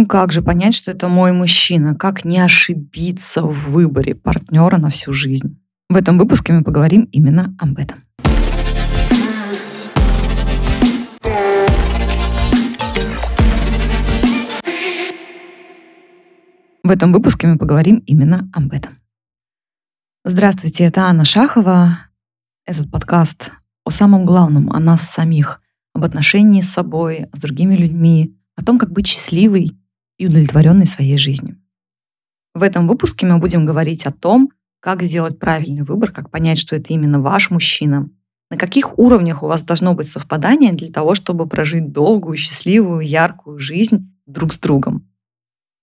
Ну 0.00 0.06
как 0.06 0.32
же 0.32 0.40
понять, 0.40 0.74
что 0.74 0.92
это 0.92 1.10
мой 1.10 1.30
мужчина? 1.32 1.94
Как 1.94 2.24
не 2.24 2.38
ошибиться 2.38 3.42
в 3.42 3.72
выборе 3.72 4.14
партнера 4.14 4.78
на 4.78 4.88
всю 4.88 5.12
жизнь? 5.12 5.60
В 5.90 5.96
этом 5.96 6.16
выпуске 6.18 6.54
мы 6.54 6.64
поговорим 6.64 7.02
именно 7.12 7.54
об 7.58 7.78
этом. 7.78 8.02
В 16.82 16.90
этом 16.90 17.12
выпуске 17.12 17.46
мы 17.48 17.58
поговорим 17.58 18.02
именно 18.06 18.50
об 18.54 18.72
этом. 18.72 18.96
Здравствуйте, 20.24 20.84
это 20.84 21.02
Анна 21.02 21.26
Шахова. 21.26 21.98
Этот 22.64 22.90
подкаст 22.90 23.52
о 23.84 23.90
самом 23.90 24.24
главном, 24.24 24.70
о 24.70 24.80
нас 24.80 25.02
самих, 25.02 25.60
об 25.92 26.04
отношении 26.04 26.62
с 26.62 26.72
собой, 26.72 27.26
с 27.34 27.38
другими 27.38 27.76
людьми, 27.76 28.34
о 28.56 28.64
том, 28.64 28.78
как 28.78 28.92
быть 28.92 29.06
счастливой 29.06 29.76
и 30.20 30.26
удовлетворенной 30.26 30.86
своей 30.86 31.16
жизнью. 31.16 31.56
В 32.52 32.62
этом 32.62 32.86
выпуске 32.86 33.24
мы 33.26 33.38
будем 33.38 33.64
говорить 33.64 34.04
о 34.04 34.12
том, 34.12 34.50
как 34.78 35.02
сделать 35.02 35.38
правильный 35.38 35.82
выбор, 35.82 36.12
как 36.12 36.30
понять, 36.30 36.58
что 36.58 36.76
это 36.76 36.92
именно 36.92 37.20
ваш 37.20 37.50
мужчина, 37.50 38.10
на 38.50 38.58
каких 38.58 38.98
уровнях 38.98 39.42
у 39.42 39.46
вас 39.46 39.62
должно 39.62 39.94
быть 39.94 40.08
совпадание 40.08 40.74
для 40.74 40.92
того, 40.92 41.14
чтобы 41.14 41.46
прожить 41.46 41.90
долгую, 41.90 42.36
счастливую, 42.36 43.00
яркую 43.00 43.58
жизнь 43.58 44.14
друг 44.26 44.52
с 44.52 44.58
другом. 44.58 45.10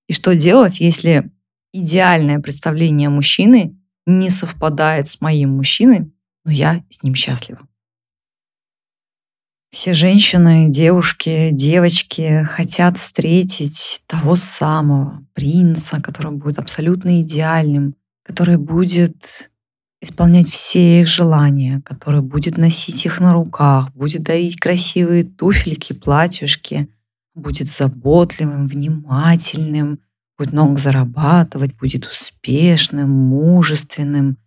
И 0.08 0.14
что 0.14 0.36
делать, 0.36 0.80
если 0.80 1.32
идеальное 1.74 2.38
представление 2.40 3.10
мужчины 3.10 3.76
не 4.06 4.30
совпадает 4.30 5.08
с 5.08 5.20
моим 5.20 5.58
мужчиной, 5.58 6.12
но 6.46 6.52
я 6.52 6.84
с 6.92 7.02
ним 7.02 7.16
счастлива. 7.16 7.68
Все 9.70 9.94
женщины, 9.94 10.70
девушки, 10.70 11.50
девочки 11.52 12.48
хотят 12.50 12.98
встретить 12.98 14.02
того 14.08 14.38
самого 14.38 15.26
принца, 15.34 16.02
который 16.02 16.32
будет 16.32 16.58
абсолютно 16.60 17.22
идеальным, 17.22 17.96
который 18.24 18.58
будет 18.58 19.52
исполнять 20.02 20.50
все 20.50 21.02
их 21.02 21.08
желания, 21.08 21.82
который 21.84 22.22
будет 22.22 22.58
носить 22.58 23.06
их 23.06 23.20
на 23.20 23.34
руках, 23.34 23.92
будет 23.94 24.24
дарить 24.24 24.58
красивые 24.58 25.26
туфельки, 25.26 25.94
платьюшки, 25.94 26.88
будет 27.36 27.68
заботливым, 27.68 28.68
внимательным, 28.68 30.00
будет 30.38 30.54
много 30.54 30.78
зарабатывать, 30.78 31.76
будет 31.76 32.06
успешным, 32.06 33.10
мужественным, 33.10 34.38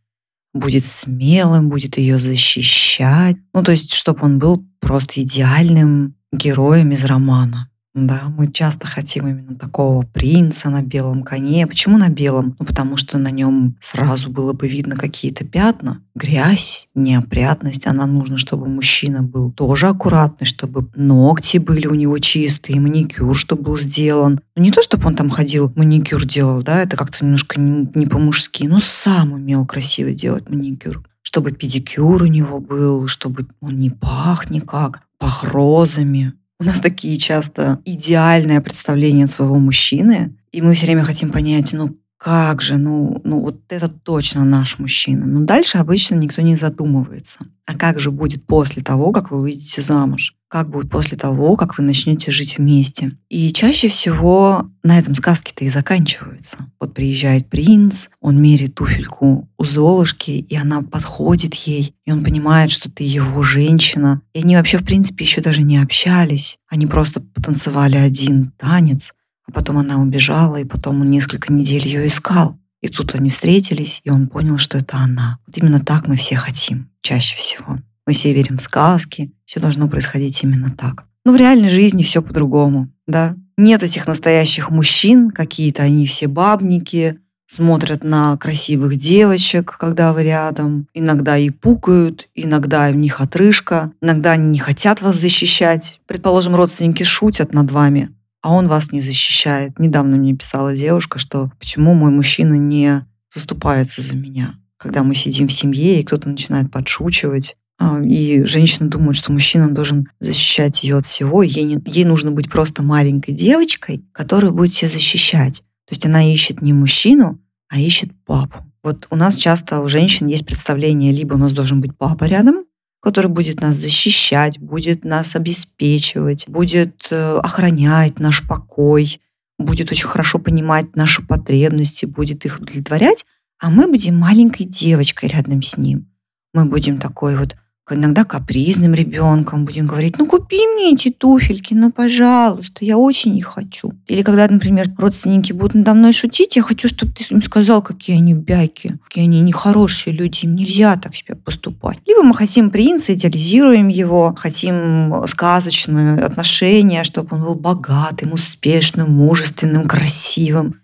будет 0.52 0.84
смелым, 0.84 1.68
будет 1.68 1.98
ее 1.98 2.18
защищать. 2.18 3.36
Ну, 3.54 3.62
то 3.62 3.72
есть, 3.72 3.94
чтобы 3.94 4.20
он 4.22 4.38
был 4.38 4.64
просто 4.80 5.22
идеальным 5.22 6.16
героем 6.32 6.92
из 6.92 7.04
романа. 7.04 7.70
Да, 8.06 8.32
мы 8.36 8.50
часто 8.50 8.86
хотим 8.86 9.28
именно 9.28 9.54
такого 9.56 10.02
принца 10.02 10.70
на 10.70 10.82
белом 10.82 11.22
коне. 11.22 11.66
Почему 11.66 11.98
на 11.98 12.08
белом? 12.08 12.56
Ну, 12.58 12.64
потому 12.64 12.96
что 12.96 13.18
на 13.18 13.30
нем 13.30 13.76
сразу 13.80 14.30
было 14.30 14.52
бы 14.52 14.68
видно 14.68 14.96
какие-то 14.96 15.44
пятна, 15.44 16.02
грязь, 16.14 16.88
неопрятность. 16.94 17.86
А 17.86 17.92
нам 17.92 18.14
нужно, 18.14 18.38
чтобы 18.38 18.68
мужчина 18.68 19.22
был 19.22 19.50
тоже 19.52 19.88
аккуратный, 19.88 20.46
чтобы 20.46 20.88
ногти 20.94 21.58
были 21.58 21.86
у 21.86 21.94
него 21.94 22.18
чистые, 22.18 22.80
маникюр, 22.80 23.36
чтобы 23.36 23.62
был 23.64 23.78
сделан. 23.78 24.40
Ну, 24.56 24.62
не 24.62 24.70
то, 24.70 24.82
чтобы 24.82 25.06
он 25.06 25.16
там 25.16 25.30
ходил, 25.30 25.72
маникюр 25.76 26.24
делал, 26.24 26.62
да, 26.62 26.82
это 26.82 26.96
как-то 26.96 27.24
немножко 27.24 27.60
не, 27.60 27.88
не 27.94 28.06
по-мужски, 28.06 28.66
но 28.66 28.80
сам 28.80 29.32
умел 29.32 29.66
красиво 29.66 30.12
делать 30.12 30.48
маникюр 30.48 31.02
чтобы 31.22 31.52
педикюр 31.52 32.22
у 32.22 32.26
него 32.26 32.58
был, 32.58 33.06
чтобы 33.06 33.46
он 33.60 33.76
не 33.76 33.90
пах 33.90 34.50
никак, 34.50 35.02
пах 35.18 35.44
розами, 35.44 36.32
у 36.60 36.64
нас 36.64 36.78
такие 36.78 37.18
часто 37.18 37.80
идеальное 37.84 38.60
представление 38.60 39.26
своего 39.26 39.56
мужчины, 39.56 40.36
и 40.52 40.60
мы 40.60 40.74
все 40.74 40.86
время 40.86 41.04
хотим 41.04 41.30
понять, 41.30 41.72
ну 41.72 41.96
как 42.18 42.60
же, 42.60 42.76
ну, 42.76 43.22
ну 43.24 43.40
вот 43.40 43.62
это 43.70 43.88
точно 43.88 44.44
наш 44.44 44.78
мужчина. 44.78 45.24
Но 45.24 45.40
дальше 45.40 45.78
обычно 45.78 46.16
никто 46.16 46.42
не 46.42 46.54
задумывается. 46.54 47.38
А 47.64 47.74
как 47.74 47.98
же 47.98 48.10
будет 48.10 48.46
после 48.46 48.82
того, 48.82 49.10
как 49.10 49.30
вы 49.30 49.40
выйдете 49.40 49.80
замуж? 49.80 50.36
Как 50.50 50.68
будет 50.68 50.90
после 50.90 51.16
того, 51.16 51.54
как 51.54 51.78
вы 51.78 51.84
начнете 51.84 52.32
жить 52.32 52.58
вместе? 52.58 53.16
И 53.28 53.52
чаще 53.52 53.86
всего 53.86 54.68
на 54.82 54.98
этом 54.98 55.14
сказки-то 55.14 55.64
и 55.64 55.68
заканчиваются. 55.68 56.66
Вот 56.80 56.92
приезжает 56.92 57.48
принц, 57.48 58.08
он 58.20 58.42
мерит 58.42 58.74
туфельку 58.74 59.48
у 59.56 59.64
Золушки, 59.64 60.32
и 60.32 60.56
она 60.56 60.82
подходит 60.82 61.54
ей, 61.54 61.94
и 62.04 62.10
он 62.10 62.24
понимает, 62.24 62.72
что 62.72 62.90
ты 62.90 63.04
его 63.04 63.44
женщина. 63.44 64.22
И 64.34 64.40
они 64.40 64.56
вообще, 64.56 64.78
в 64.78 64.84
принципе, 64.84 65.24
еще 65.24 65.40
даже 65.40 65.62
не 65.62 65.78
общались. 65.78 66.58
Они 66.68 66.84
просто 66.84 67.20
потанцевали 67.20 67.94
один 67.94 68.52
танец, 68.58 69.12
а 69.46 69.52
потом 69.52 69.78
она 69.78 69.98
убежала, 70.00 70.56
и 70.56 70.64
потом 70.64 71.02
он 71.02 71.12
несколько 71.12 71.52
недель 71.52 71.86
ее 71.86 72.08
искал. 72.08 72.58
И 72.80 72.88
тут 72.88 73.14
они 73.14 73.30
встретились, 73.30 74.00
и 74.02 74.10
он 74.10 74.26
понял, 74.26 74.58
что 74.58 74.78
это 74.78 74.96
она. 74.96 75.38
Вот 75.46 75.56
именно 75.58 75.78
так 75.78 76.08
мы 76.08 76.16
все 76.16 76.34
хотим, 76.34 76.90
чаще 77.02 77.36
всего. 77.36 77.78
Мы 78.10 78.14
все 78.14 78.32
верим 78.32 78.56
в 78.56 78.60
сказки, 78.60 79.30
все 79.44 79.60
должно 79.60 79.86
происходить 79.86 80.42
именно 80.42 80.74
так. 80.76 81.04
Но 81.24 81.32
в 81.32 81.36
реальной 81.36 81.68
жизни 81.68 82.02
все 82.02 82.22
по-другому, 82.22 82.88
да. 83.06 83.36
Нет 83.56 83.84
этих 83.84 84.08
настоящих 84.08 84.68
мужчин, 84.70 85.30
какие-то 85.30 85.84
они 85.84 86.08
все 86.08 86.26
бабники, 86.26 87.20
смотрят 87.46 88.02
на 88.02 88.36
красивых 88.36 88.96
девочек, 88.96 89.76
когда 89.78 90.12
вы 90.12 90.24
рядом, 90.24 90.88
иногда 90.92 91.38
и 91.38 91.50
пукают, 91.50 92.28
иногда 92.34 92.88
у 92.88 92.94
них 92.94 93.20
отрыжка, 93.20 93.92
иногда 94.02 94.32
они 94.32 94.48
не 94.48 94.58
хотят 94.58 95.02
вас 95.02 95.14
защищать. 95.14 96.00
Предположим, 96.08 96.56
родственники 96.56 97.04
шутят 97.04 97.54
над 97.54 97.70
вами, 97.70 98.10
а 98.42 98.52
он 98.52 98.66
вас 98.66 98.90
не 98.90 99.00
защищает. 99.00 99.78
Недавно 99.78 100.16
мне 100.16 100.34
писала 100.34 100.74
девушка, 100.74 101.20
что 101.20 101.52
почему 101.60 101.94
мой 101.94 102.10
мужчина 102.10 102.54
не 102.54 103.06
заступается 103.32 104.02
за 104.02 104.16
меня. 104.16 104.56
Когда 104.78 105.04
мы 105.04 105.14
сидим 105.14 105.46
в 105.46 105.52
семье, 105.52 106.00
и 106.00 106.02
кто-то 106.02 106.28
начинает 106.28 106.72
подшучивать, 106.72 107.54
а, 107.82 107.98
и 108.02 108.44
женщина 108.44 108.90
думает, 108.90 109.16
что 109.16 109.32
мужчина 109.32 109.70
должен 109.70 110.06
защищать 110.20 110.84
ее 110.84 110.98
от 110.98 111.06
всего, 111.06 111.42
ей, 111.42 111.64
не, 111.64 111.78
ей 111.86 112.04
нужно 112.04 112.30
быть 112.30 112.50
просто 112.50 112.82
маленькой 112.82 113.32
девочкой, 113.32 114.04
которая 114.12 114.50
будет 114.50 114.74
себя 114.74 114.90
защищать. 114.90 115.60
То 115.88 115.92
есть 115.92 116.04
она 116.04 116.22
ищет 116.22 116.60
не 116.60 116.74
мужчину, 116.74 117.40
а 117.70 117.80
ищет 117.80 118.10
папу. 118.26 118.66
Вот 118.82 119.06
у 119.08 119.16
нас 119.16 119.34
часто 119.34 119.80
у 119.80 119.88
женщин 119.88 120.26
есть 120.26 120.44
представление, 120.44 121.10
либо 121.10 121.34
у 121.34 121.38
нас 121.38 121.54
должен 121.54 121.80
быть 121.80 121.96
папа 121.96 122.24
рядом, 122.24 122.66
который 123.00 123.30
будет 123.30 123.62
нас 123.62 123.78
защищать, 123.78 124.58
будет 124.58 125.02
нас 125.02 125.34
обеспечивать, 125.34 126.46
будет 126.48 127.08
э, 127.10 127.38
охранять 127.38 128.18
наш 128.18 128.46
покой, 128.46 129.22
будет 129.58 129.90
очень 129.90 130.06
хорошо 130.06 130.38
понимать 130.38 130.96
наши 130.96 131.22
потребности, 131.22 132.04
будет 132.04 132.44
их 132.44 132.60
удовлетворять, 132.60 133.24
а 133.58 133.70
мы 133.70 133.88
будем 133.88 134.18
маленькой 134.18 134.64
девочкой 134.64 135.30
рядом 135.30 135.62
с 135.62 135.78
ним. 135.78 136.10
Мы 136.52 136.66
будем 136.66 136.98
такой 136.98 137.36
вот 137.36 137.56
иногда 137.94 138.24
капризным 138.24 138.94
ребенком 138.94 139.64
будем 139.64 139.86
говорить, 139.86 140.18
ну 140.18 140.26
купи 140.26 140.58
мне 140.66 140.92
эти 140.92 141.10
туфельки, 141.10 141.74
ну 141.74 141.90
пожалуйста, 141.90 142.84
я 142.84 142.98
очень 142.98 143.36
их 143.36 143.46
хочу. 143.46 143.92
Или 144.06 144.22
когда, 144.22 144.46
например, 144.48 144.88
родственники 144.96 145.52
будут 145.52 145.74
надо 145.74 145.94
мной 145.94 146.12
шутить, 146.12 146.56
я 146.56 146.62
хочу, 146.62 146.88
чтобы 146.88 147.12
ты 147.12 147.24
им 147.30 147.42
сказал, 147.42 147.82
какие 147.82 148.16
они 148.16 148.34
бяки, 148.34 148.98
какие 149.04 149.24
они 149.24 149.40
нехорошие 149.40 150.14
люди, 150.14 150.44
им 150.44 150.54
нельзя 150.54 150.96
так 150.96 151.14
себя 151.14 151.36
поступать. 151.36 151.98
Либо 152.06 152.22
мы 152.22 152.34
хотим 152.34 152.70
принца, 152.70 153.14
идеализируем 153.14 153.88
его, 153.88 154.34
хотим 154.38 155.26
сказочные 155.26 156.24
отношения, 156.24 157.04
чтобы 157.04 157.36
он 157.36 157.44
был 157.44 157.54
богатым, 157.54 158.32
успешным, 158.32 159.12
мужественным, 159.12 159.86
красивым 159.88 160.76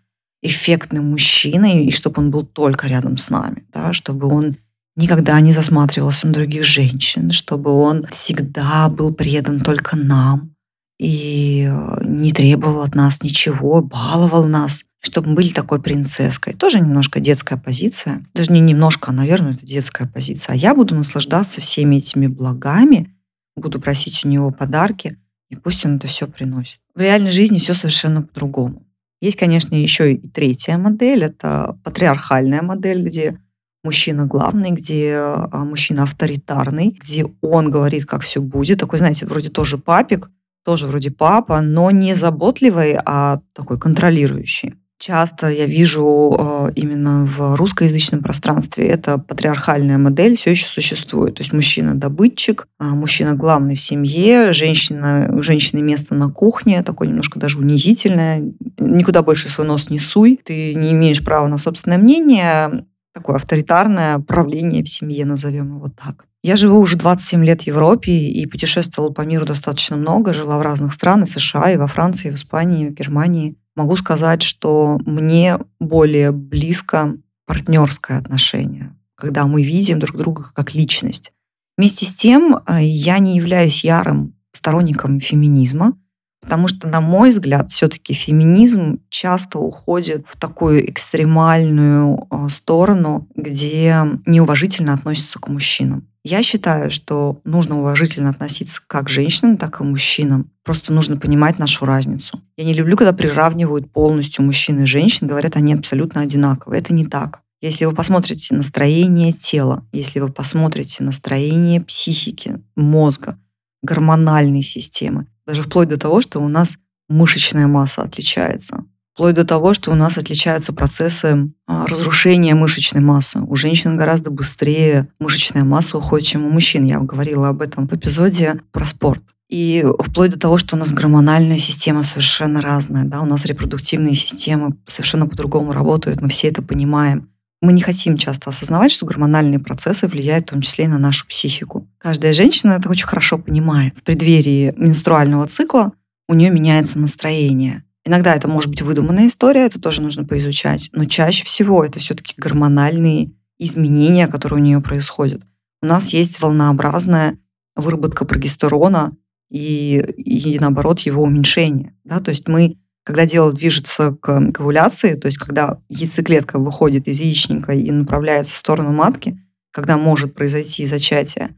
эффектным 0.43 1.11
мужчиной, 1.11 1.87
и 1.87 1.91
чтобы 1.91 2.23
он 2.23 2.31
был 2.31 2.45
только 2.45 2.87
рядом 2.87 3.19
с 3.19 3.31
нами, 3.31 3.65
да, 3.73 3.93
чтобы 3.93 4.29
он 4.29 4.57
никогда 4.97 5.41
не 5.41 5.53
засматривался 5.53 6.27
на 6.27 6.33
других 6.33 6.65
женщин, 6.65 7.31
чтобы 7.31 7.71
он 7.71 8.07
всегда 8.07 8.89
был 8.89 9.13
предан 9.13 9.61
только 9.61 9.97
нам 9.97 10.57
и 10.99 11.69
э, 11.69 12.05
не 12.05 12.33
требовал 12.33 12.83
от 12.83 12.95
нас 12.95 13.23
ничего, 13.23 13.83
баловал 13.83 14.47
нас, 14.47 14.85
чтобы 15.01 15.29
мы 15.29 15.35
были 15.37 15.53
такой 15.53 15.81
принцесской. 15.81 16.55
Тоже 16.55 16.81
немножко 16.81 17.21
детская 17.21 17.59
позиция. 17.59 18.25
Даже 18.35 18.53
не 18.53 18.61
немножко, 18.61 19.11
а, 19.11 19.15
наверное, 19.15 19.53
это 19.53 19.67
детская 19.67 20.09
позиция. 20.09 20.55
А 20.55 20.57
я 20.57 20.75
буду 20.75 20.95
наслаждаться 20.95 21.61
всеми 21.61 21.97
этими 21.97 22.27
благами, 22.27 23.15
буду 23.57 23.81
просить 23.81 24.25
у 24.25 24.29
него 24.29 24.51
подарки, 24.51 25.19
и 25.51 25.57
пусть 25.57 25.85
он 25.85 25.97
это 25.97 26.09
все 26.09 26.27
приносит. 26.27 26.81
В 26.95 27.01
реальной 27.01 27.31
жизни 27.31 27.59
все 27.59 27.75
совершенно 27.75 28.23
по-другому. 28.23 28.87
Есть, 29.21 29.37
конечно, 29.37 29.75
еще 29.75 30.15
и 30.15 30.29
третья 30.29 30.77
модель. 30.77 31.25
Это 31.25 31.79
патриархальная 31.85 32.63
модель, 32.63 33.07
где 33.07 33.39
мужчина 33.87 34.27
главный, 34.27 34.73
где 34.73 35.15
а, 35.17 35.65
мужчина 35.65 36.03
авторитарный, 36.03 36.99
где 37.01 37.25
он 37.41 37.71
говорит, 37.71 38.05
как 38.07 38.23
все 38.23 38.41
будет. 38.41 38.81
Такой, 38.81 38.99
знаете, 38.99 39.27
вроде 39.27 39.49
тоже 39.49 39.79
папик, 39.79 40.31
тоже 40.65 40.87
вроде 40.87 41.11
папа, 41.11 41.61
но 41.61 41.91
не 41.91 42.15
заботливый, 42.15 42.99
а 43.05 43.41
такой 43.55 43.79
контролирующий. 43.79 44.75
Часто 44.99 45.51
я 45.51 45.67
вижу 45.67 46.35
э, 46.39 46.71
именно 46.75 47.27
в 47.27 47.55
русскоязычном 47.57 48.23
пространстве 48.23 48.87
эта 48.87 49.19
патриархальная 49.19 49.99
модель 49.99 50.37
все 50.37 50.51
еще 50.51 50.67
существует. 50.67 51.35
То 51.35 51.43
есть 51.43 51.53
мужчина 51.53 51.95
добытчик, 51.95 52.67
а 52.79 52.95
мужчина 52.95 53.35
главный 53.35 53.77
в 53.77 53.81
семье, 53.81 54.55
женщина, 54.55 55.31
у 55.31 55.43
женщины 55.43 55.83
место 55.83 56.15
на 56.15 56.31
кухне, 56.31 56.83
такое 56.83 57.09
немножко 57.09 57.39
даже 57.39 57.59
унизительное. 57.59 58.43
никуда 58.81 59.23
больше 59.23 59.51
свой 59.51 59.67
нос 59.67 59.91
не 59.91 59.99
суй, 59.99 60.41
ты 60.43 60.75
не 60.75 60.93
имеешь 60.93 61.23
права 61.23 61.47
на 61.47 61.59
собственное 61.59 61.99
мнение, 61.99 62.87
такое 63.17 63.37
авторитарное 63.37 64.19
правление 64.19 64.83
в 64.83 64.89
семье, 64.91 65.25
назовем 65.25 65.77
его 65.77 65.89
так. 65.89 66.27
Я 66.43 66.55
живу 66.55 66.79
уже 66.79 66.99
27 66.99 67.43
лет 67.47 67.63
в 67.63 67.67
Европе 67.67 68.13
и 68.13 68.47
путешествовала 68.47 69.11
по 69.11 69.23
миру 69.23 69.47
достаточно 69.47 69.97
много, 69.97 70.35
жила 70.35 70.59
в 70.59 70.63
разных 70.63 70.93
странах, 70.93 71.31
США, 71.31 71.71
и 71.71 71.79
во 71.79 71.87
Франции, 71.87 72.29
и 72.29 72.31
в 72.31 72.35
Испании, 72.35 72.85
и 72.85 72.89
в 72.91 72.93
Германии. 72.93 73.57
Могу 73.75 73.97
сказать, 73.97 74.43
что 74.43 74.99
мне 75.07 75.59
более 75.81 76.31
близко 76.31 77.17
партнерское 77.47 78.19
отношение, 78.19 78.95
когда 79.15 79.47
мы 79.47 79.65
видим 79.65 79.99
друг 79.99 80.19
друга 80.19 80.51
как 80.53 80.75
личность. 80.75 81.33
Вместе 81.79 82.05
с 82.05 82.13
тем, 82.15 82.59
э, 82.67 82.83
я 82.83 83.19
не 83.19 83.37
являюсь 83.37 83.83
ярым 83.83 84.35
сторонником 84.53 85.21
феминизма, 85.21 85.99
Потому 86.43 86.69
что, 86.69 86.89
на 86.89 87.01
мой 87.01 87.31
взгляд, 87.31 87.73
все-таки 87.73 88.15
феминизм 88.15 89.01
часто 89.09 89.59
уходит 89.59 90.27
в 90.29 90.37
такую 90.37 90.89
экстремальную 90.91 92.27
э, 92.31 92.49
сторону, 92.51 93.27
где 93.35 94.05
неуважительно 94.27 94.95
относятся 94.95 95.39
к 95.39 95.49
мужчинам. 95.49 96.07
Я 96.29 96.43
считаю, 96.43 96.91
что 96.91 97.39
нужно 97.45 97.79
уважительно 97.79 98.31
относиться 98.31 98.81
как 98.85 99.07
к 99.07 99.09
женщинам, 99.09 99.57
так 99.57 99.77
и 99.77 99.79
к 99.79 99.85
мужчинам. 99.85 100.51
Просто 100.65 100.93
нужно 100.93 101.17
понимать 101.17 101.61
нашу 101.61 101.85
разницу. 101.85 102.41
Я 102.57 102.65
не 102.65 102.75
люблю, 102.75 102.97
когда 102.97 103.13
приравнивают 103.13 103.93
полностью 103.93 104.45
мужчин 104.45 104.81
и 104.81 104.87
женщин, 104.87 105.29
говорят, 105.29 105.57
они 105.57 105.75
абсолютно 105.75 106.23
одинаковые. 106.23 106.81
Это 106.81 106.93
не 106.93 107.07
так. 107.07 107.43
Если 107.61 107.85
вы 107.85 107.93
посмотрите 107.93 108.55
настроение 108.55 109.33
тела, 109.33 109.85
если 109.93 110.21
вы 110.21 110.29
посмотрите 110.29 111.05
настроение 111.05 111.81
психики, 111.81 112.61
мозга, 112.75 113.39
гормональной 113.83 114.63
системы, 114.63 115.29
даже 115.47 115.63
вплоть 115.63 115.89
до 115.89 115.99
того, 115.99 116.21
что 116.21 116.41
у 116.41 116.49
нас 116.49 116.79
мышечная 117.09 117.67
масса 117.67 118.03
отличается. 118.03 118.85
Вплоть 119.15 119.35
до 119.35 119.45
того, 119.45 119.73
что 119.73 119.93
у 119.93 119.95
нас 119.95 120.19
отличаются 120.19 120.75
процессы 120.75 121.51
а, 121.67 121.87
разрушения 121.87 122.55
мышечной 122.55 123.01
массы. 123.01 123.41
У 123.41 123.57
женщин 123.57 123.97
гораздо 123.97 124.31
быстрее 124.31 125.09
мышечная 125.19 125.65
масса 125.65 125.97
уходит, 125.97 126.27
чем 126.27 126.45
у 126.45 126.51
мужчин. 126.51 126.85
Я 126.85 126.99
говорила 126.99 127.49
об 127.49 127.63
этом 127.63 127.89
в 127.89 127.95
эпизоде 127.95 128.61
про 128.73 128.85
спорт. 128.85 129.23
И 129.49 129.87
вплоть 130.01 130.33
до 130.33 130.39
того, 130.39 130.59
что 130.59 130.77
у 130.77 130.79
нас 130.79 130.93
гормональная 130.93 131.59
система 131.59 132.03
совершенно 132.03 132.61
разная, 132.61 133.05
да, 133.05 133.23
у 133.23 133.27
нас 133.27 133.47
репродуктивные 133.47 134.15
системы 134.15 134.77
совершенно 134.87 135.27
по-другому 135.27 135.73
работают, 135.73 136.21
мы 136.21 136.29
все 136.29 136.49
это 136.49 136.63
понимаем. 136.63 137.31
Мы 137.63 137.73
не 137.73 137.81
хотим 137.81 138.17
часто 138.17 138.51
осознавать, 138.51 138.93
что 138.93 139.07
гормональные 139.07 139.59
процессы 139.59 140.07
влияют 140.09 140.47
в 140.47 140.51
том 140.51 140.61
числе 140.61 140.85
и 140.85 140.89
на 140.89 140.99
нашу 140.99 141.27
психику. 141.27 141.89
Каждая 141.99 142.33
женщина 142.33 142.73
это 142.73 142.91
очень 142.91 143.07
хорошо 143.07 143.39
понимает. 143.39 143.97
В 143.97 144.03
преддверии 144.03 144.75
менструального 144.77 145.47
цикла 145.47 145.93
у 146.29 146.35
нее 146.35 146.51
меняется 146.51 146.99
настроение. 146.99 147.85
Иногда 148.05 148.35
это 148.35 148.47
может 148.47 148.71
быть 148.71 148.83
выдуманная 148.83 149.27
история, 149.27 149.67
это 149.67 149.81
тоже 149.81 150.01
нужно 150.01 150.25
поизучать, 150.25 150.91
но 150.93 151.07
чаще 151.07 151.45
всего 151.45 151.85
это 151.85 151.99
все-таки 151.99 152.35
гормональные 152.37 153.33
изменения, 153.59 154.29
которые 154.29 154.61
у 154.61 154.63
нее 154.63 154.81
происходят. 154.81 155.43
У 155.83 155.87
нас 155.87 156.11
есть 156.13 156.41
волнообразная 156.41 157.39
выработка 157.75 158.25
прогестерона 158.25 159.17
и, 159.51 159.99
и 160.17 160.59
наоборот 160.59 161.01
его 161.01 161.23
уменьшение. 161.23 161.95
Да? 162.05 162.21
То 162.21 162.31
есть 162.31 162.49
мы 162.49 162.79
когда 163.07 163.25
дело 163.25 163.53
движется 163.53 164.17
к, 164.21 164.51
к 164.51 164.61
овуляции, 164.61 165.15
то 165.15 165.27
есть 165.27 165.39
когда 165.39 165.79
яйцеклетка 165.89 166.59
выходит 166.59 167.07
из 167.07 167.21
яичника 167.21 167.73
и 167.73 167.93
направляется 167.93 168.55
в 168.55 168.57
сторону 168.57 168.93
матки, 168.93 169.41
когда 169.71 169.97
может 169.97 170.35
произойти 170.35 170.85
зачатие, 170.87 171.51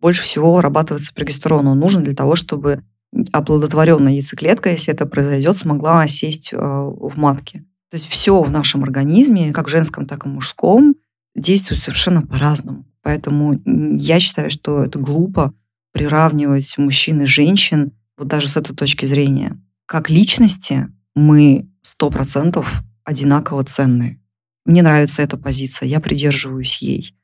больше 0.00 0.22
всего 0.22 0.52
вырабатывается 0.52 1.14
прогестерон. 1.14 1.68
Он 1.68 1.78
нужен 1.78 2.02
для 2.02 2.14
того, 2.14 2.34
чтобы 2.34 2.82
оплодотворенная 3.32 4.14
яйцеклетка, 4.14 4.70
если 4.70 4.92
это 4.92 5.06
произойдет, 5.06 5.56
смогла 5.56 6.04
сесть 6.08 6.52
э, 6.52 6.56
в 6.56 7.12
матке. 7.16 7.60
То 7.90 7.94
есть 7.94 8.08
все 8.08 8.42
в 8.42 8.50
нашем 8.50 8.82
организме, 8.82 9.52
как 9.52 9.68
в 9.68 9.70
женском, 9.70 10.04
так 10.04 10.26
и 10.26 10.28
в 10.28 10.32
мужском, 10.32 10.96
действует 11.36 11.80
совершенно 11.80 12.22
по-разному. 12.22 12.86
Поэтому 13.02 13.60
я 13.64 14.18
считаю, 14.18 14.50
что 14.50 14.82
это 14.82 14.98
глупо 14.98 15.54
приравнивать 15.92 16.76
мужчин 16.76 17.22
и 17.22 17.26
женщин 17.26 17.92
вот 18.16 18.26
даже 18.26 18.48
с 18.48 18.56
этой 18.56 18.74
точки 18.74 19.06
зрения 19.06 19.56
как 19.88 20.10
личности 20.10 20.86
мы 21.14 21.66
сто 21.80 22.10
процентов 22.10 22.82
одинаково 23.04 23.64
ценны. 23.64 24.20
Мне 24.66 24.82
нравится 24.82 25.22
эта 25.22 25.38
позиция, 25.38 25.88
я 25.88 25.98
придерживаюсь 25.98 26.82
ей. 26.82 27.14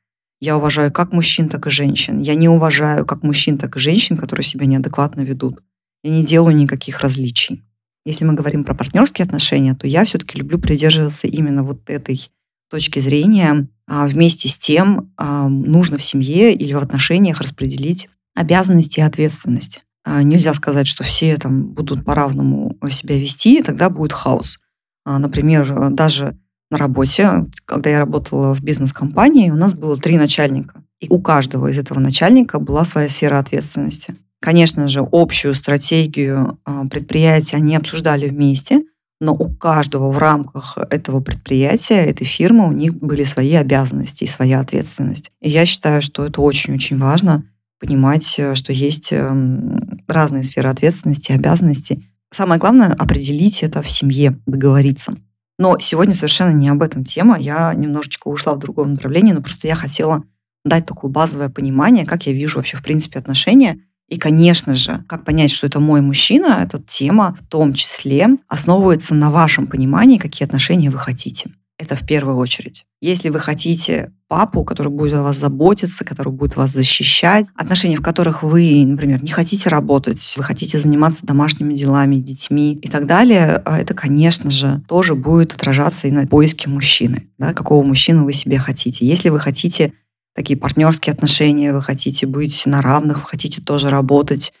Я 0.41 0.57
уважаю 0.57 0.91
как 0.91 1.13
мужчин, 1.13 1.47
так 1.47 1.67
и 1.67 1.69
женщин. 1.69 2.17
Я 2.17 2.33
не 2.33 2.49
уважаю 2.49 3.05
как 3.05 3.21
мужчин, 3.21 3.59
так 3.59 3.77
и 3.77 3.79
женщин, 3.79 4.17
которые 4.17 4.43
себя 4.43 4.65
неадекватно 4.65 5.21
ведут. 5.21 5.61
Я 6.03 6.09
не 6.09 6.25
делаю 6.25 6.55
никаких 6.55 7.01
различий. 7.01 7.63
Если 8.03 8.25
мы 8.25 8.33
говорим 8.33 8.63
про 8.63 8.73
партнерские 8.73 9.25
отношения, 9.25 9.75
то 9.75 9.87
я 9.87 10.03
все-таки 10.03 10.39
люблю 10.39 10.57
придерживаться 10.57 11.27
именно 11.27 11.63
вот 11.63 11.87
этой 11.89 12.29
точки 12.71 12.97
зрения. 12.97 13.67
А 13.87 14.07
вместе 14.07 14.49
с 14.49 14.57
тем 14.57 15.13
а, 15.17 15.47
нужно 15.47 15.99
в 15.99 16.03
семье 16.03 16.53
или 16.55 16.73
в 16.73 16.79
отношениях 16.79 17.41
распределить 17.41 18.09
обязанности 18.33 18.99
и 18.99 19.03
ответственность. 19.03 19.84
А, 20.05 20.21
нельзя 20.21 20.53
сказать, 20.53 20.87
что 20.87 21.03
все 21.03 21.35
там 21.37 21.69
будут 21.69 22.05
по-равному 22.05 22.77
себя 22.91 23.17
вести, 23.17 23.59
и 23.59 23.63
тогда 23.63 23.89
будет 23.89 24.13
хаос. 24.13 24.59
А, 25.03 25.17
например, 25.17 25.89
даже 25.89 26.37
на 26.69 26.77
работе, 26.77 27.45
когда 27.65 27.89
я 27.89 27.99
работала 27.99 28.53
в 28.53 28.61
бизнес-компании, 28.61 29.49
у 29.49 29.55
нас 29.55 29.73
было 29.73 29.97
три 29.97 30.17
начальника. 30.17 30.83
И 30.99 31.07
у 31.09 31.19
каждого 31.19 31.67
из 31.67 31.79
этого 31.79 31.99
начальника 31.99 32.59
была 32.59 32.85
своя 32.85 33.09
сфера 33.09 33.39
ответственности. 33.39 34.15
Конечно 34.41 34.87
же, 34.87 35.05
общую 35.11 35.55
стратегию 35.55 36.59
а, 36.65 36.85
предприятия 36.85 37.57
они 37.57 37.75
обсуждали 37.75 38.27
вместе, 38.29 38.83
но 39.19 39.33
у 39.33 39.49
каждого 39.49 40.11
в 40.11 40.17
рамках 40.19 40.77
этого 40.91 41.19
предприятия, 41.19 42.05
этой 42.05 42.25
фирмы, 42.25 42.67
у 42.67 42.71
них 42.71 42.93
были 42.95 43.23
свои 43.23 43.55
обязанности 43.55 44.25
и 44.25 44.27
своя 44.27 44.59
ответственность. 44.59 45.31
И 45.41 45.49
я 45.49 45.65
считаю, 45.65 46.01
что 46.01 46.25
это 46.25 46.41
очень-очень 46.41 46.99
важно 46.99 47.43
понимать, 47.79 48.35
э, 48.37 48.55
что 48.55 48.73
есть 48.73 49.11
эм, 49.11 50.01
разные 50.07 50.43
сферы 50.43 50.69
ответственности, 50.69 51.31
обязанностей. 51.31 52.09
Самое 52.31 52.59
главное— 52.59 52.93
определить 52.99 53.63
это 53.63 53.81
в 53.81 53.89
семье, 53.89 54.39
договориться. 54.45 55.15
Но 55.57 55.77
сегодня 55.79 56.13
совершенно 56.13 56.51
не 56.51 56.69
об 56.69 56.81
этом 56.81 57.03
тема. 57.03 57.37
Я 57.39 57.73
немножечко 57.73 58.27
ушла 58.27 58.53
в 58.53 58.59
другое 58.59 58.87
направление, 58.87 59.33
но 59.33 59.41
просто 59.41 59.67
я 59.67 59.75
хотела 59.75 60.23
дать 60.65 60.85
такое 60.85 61.09
базовое 61.09 61.49
понимание, 61.49 62.05
как 62.05 62.25
я 62.25 62.33
вижу 62.33 62.57
вообще 62.57 62.77
в 62.77 62.83
принципе 62.83 63.19
отношения. 63.19 63.79
И, 64.09 64.17
конечно 64.17 64.73
же, 64.73 65.03
как 65.07 65.23
понять, 65.23 65.51
что 65.51 65.65
это 65.65 65.79
мой 65.79 66.01
мужчина, 66.01 66.59
эта 66.61 66.81
тема 66.81 67.35
в 67.39 67.47
том 67.47 67.73
числе 67.73 68.29
основывается 68.47 69.15
на 69.15 69.31
вашем 69.31 69.67
понимании, 69.67 70.17
какие 70.17 70.45
отношения 70.45 70.89
вы 70.89 70.99
хотите. 70.99 71.49
Это 71.77 71.95
в 71.97 72.05
первую 72.05 72.37
очередь. 72.37 72.85
Если 73.01 73.29
вы 73.29 73.39
хотите 73.39 74.13
папу, 74.29 74.63
который 74.63 74.91
будет 74.91 75.15
о 75.15 75.23
вас 75.23 75.37
заботиться, 75.37 76.05
который 76.05 76.31
будет 76.31 76.55
вас 76.55 76.71
защищать, 76.71 77.47
отношения, 77.55 77.97
в 77.97 78.01
которых 78.01 78.43
вы, 78.43 78.85
например, 78.85 79.21
не 79.21 79.31
хотите 79.31 79.67
работать, 79.67 80.35
вы 80.37 80.43
хотите 80.43 80.79
заниматься 80.79 81.25
домашними 81.25 81.73
делами, 81.73 82.15
детьми 82.15 82.75
и 82.75 82.87
так 82.87 83.07
далее, 83.07 83.61
а 83.65 83.77
это, 83.77 83.93
конечно 83.93 84.49
же, 84.49 84.83
тоже 84.87 85.15
будет 85.15 85.51
отражаться 85.53 86.07
и 86.07 86.11
на 86.11 86.25
поиске 86.25 86.69
мужчины. 86.69 87.27
Да, 87.37 87.53
какого 87.53 87.85
мужчину 87.85 88.23
вы 88.23 88.31
себе 88.31 88.57
хотите. 88.57 89.05
Если 89.05 89.27
вы 89.27 89.41
хотите 89.41 89.91
такие 90.33 90.57
партнерские 90.57 91.13
отношения, 91.13 91.73
вы 91.73 91.81
хотите 91.81 92.25
быть 92.25 92.65
на 92.65 92.81
равных, 92.81 93.17
вы 93.17 93.25
хотите 93.25 93.61
тоже 93.61 93.89
работать, 93.89 94.53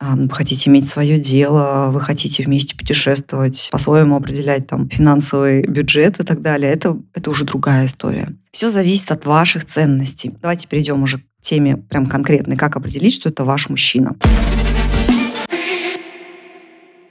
вы 0.00 0.28
хотите 0.30 0.68
иметь 0.68 0.88
свое 0.88 1.18
дело, 1.18 1.90
вы 1.92 2.00
хотите 2.00 2.42
вместе 2.42 2.76
путешествовать, 2.76 3.68
по-своему 3.70 4.16
определять 4.16 4.66
там 4.66 4.88
финансовый 4.88 5.62
бюджет 5.66 6.20
и 6.20 6.24
так 6.24 6.42
далее, 6.42 6.72
это, 6.72 6.98
это 7.14 7.30
уже 7.30 7.44
другая 7.44 7.86
история. 7.86 8.34
Все 8.52 8.70
зависит 8.70 9.10
от 9.12 9.24
ваших 9.26 9.64
ценностей. 9.64 10.34
Давайте 10.40 10.66
перейдем 10.66 11.02
уже 11.02 11.18
к 11.18 11.22
теме 11.40 11.76
прям 11.76 12.06
конкретной, 12.06 12.56
как 12.56 12.76
определить, 12.76 13.14
что 13.14 13.28
это 13.28 13.44
ваш 13.44 13.68
мужчина. 13.68 14.16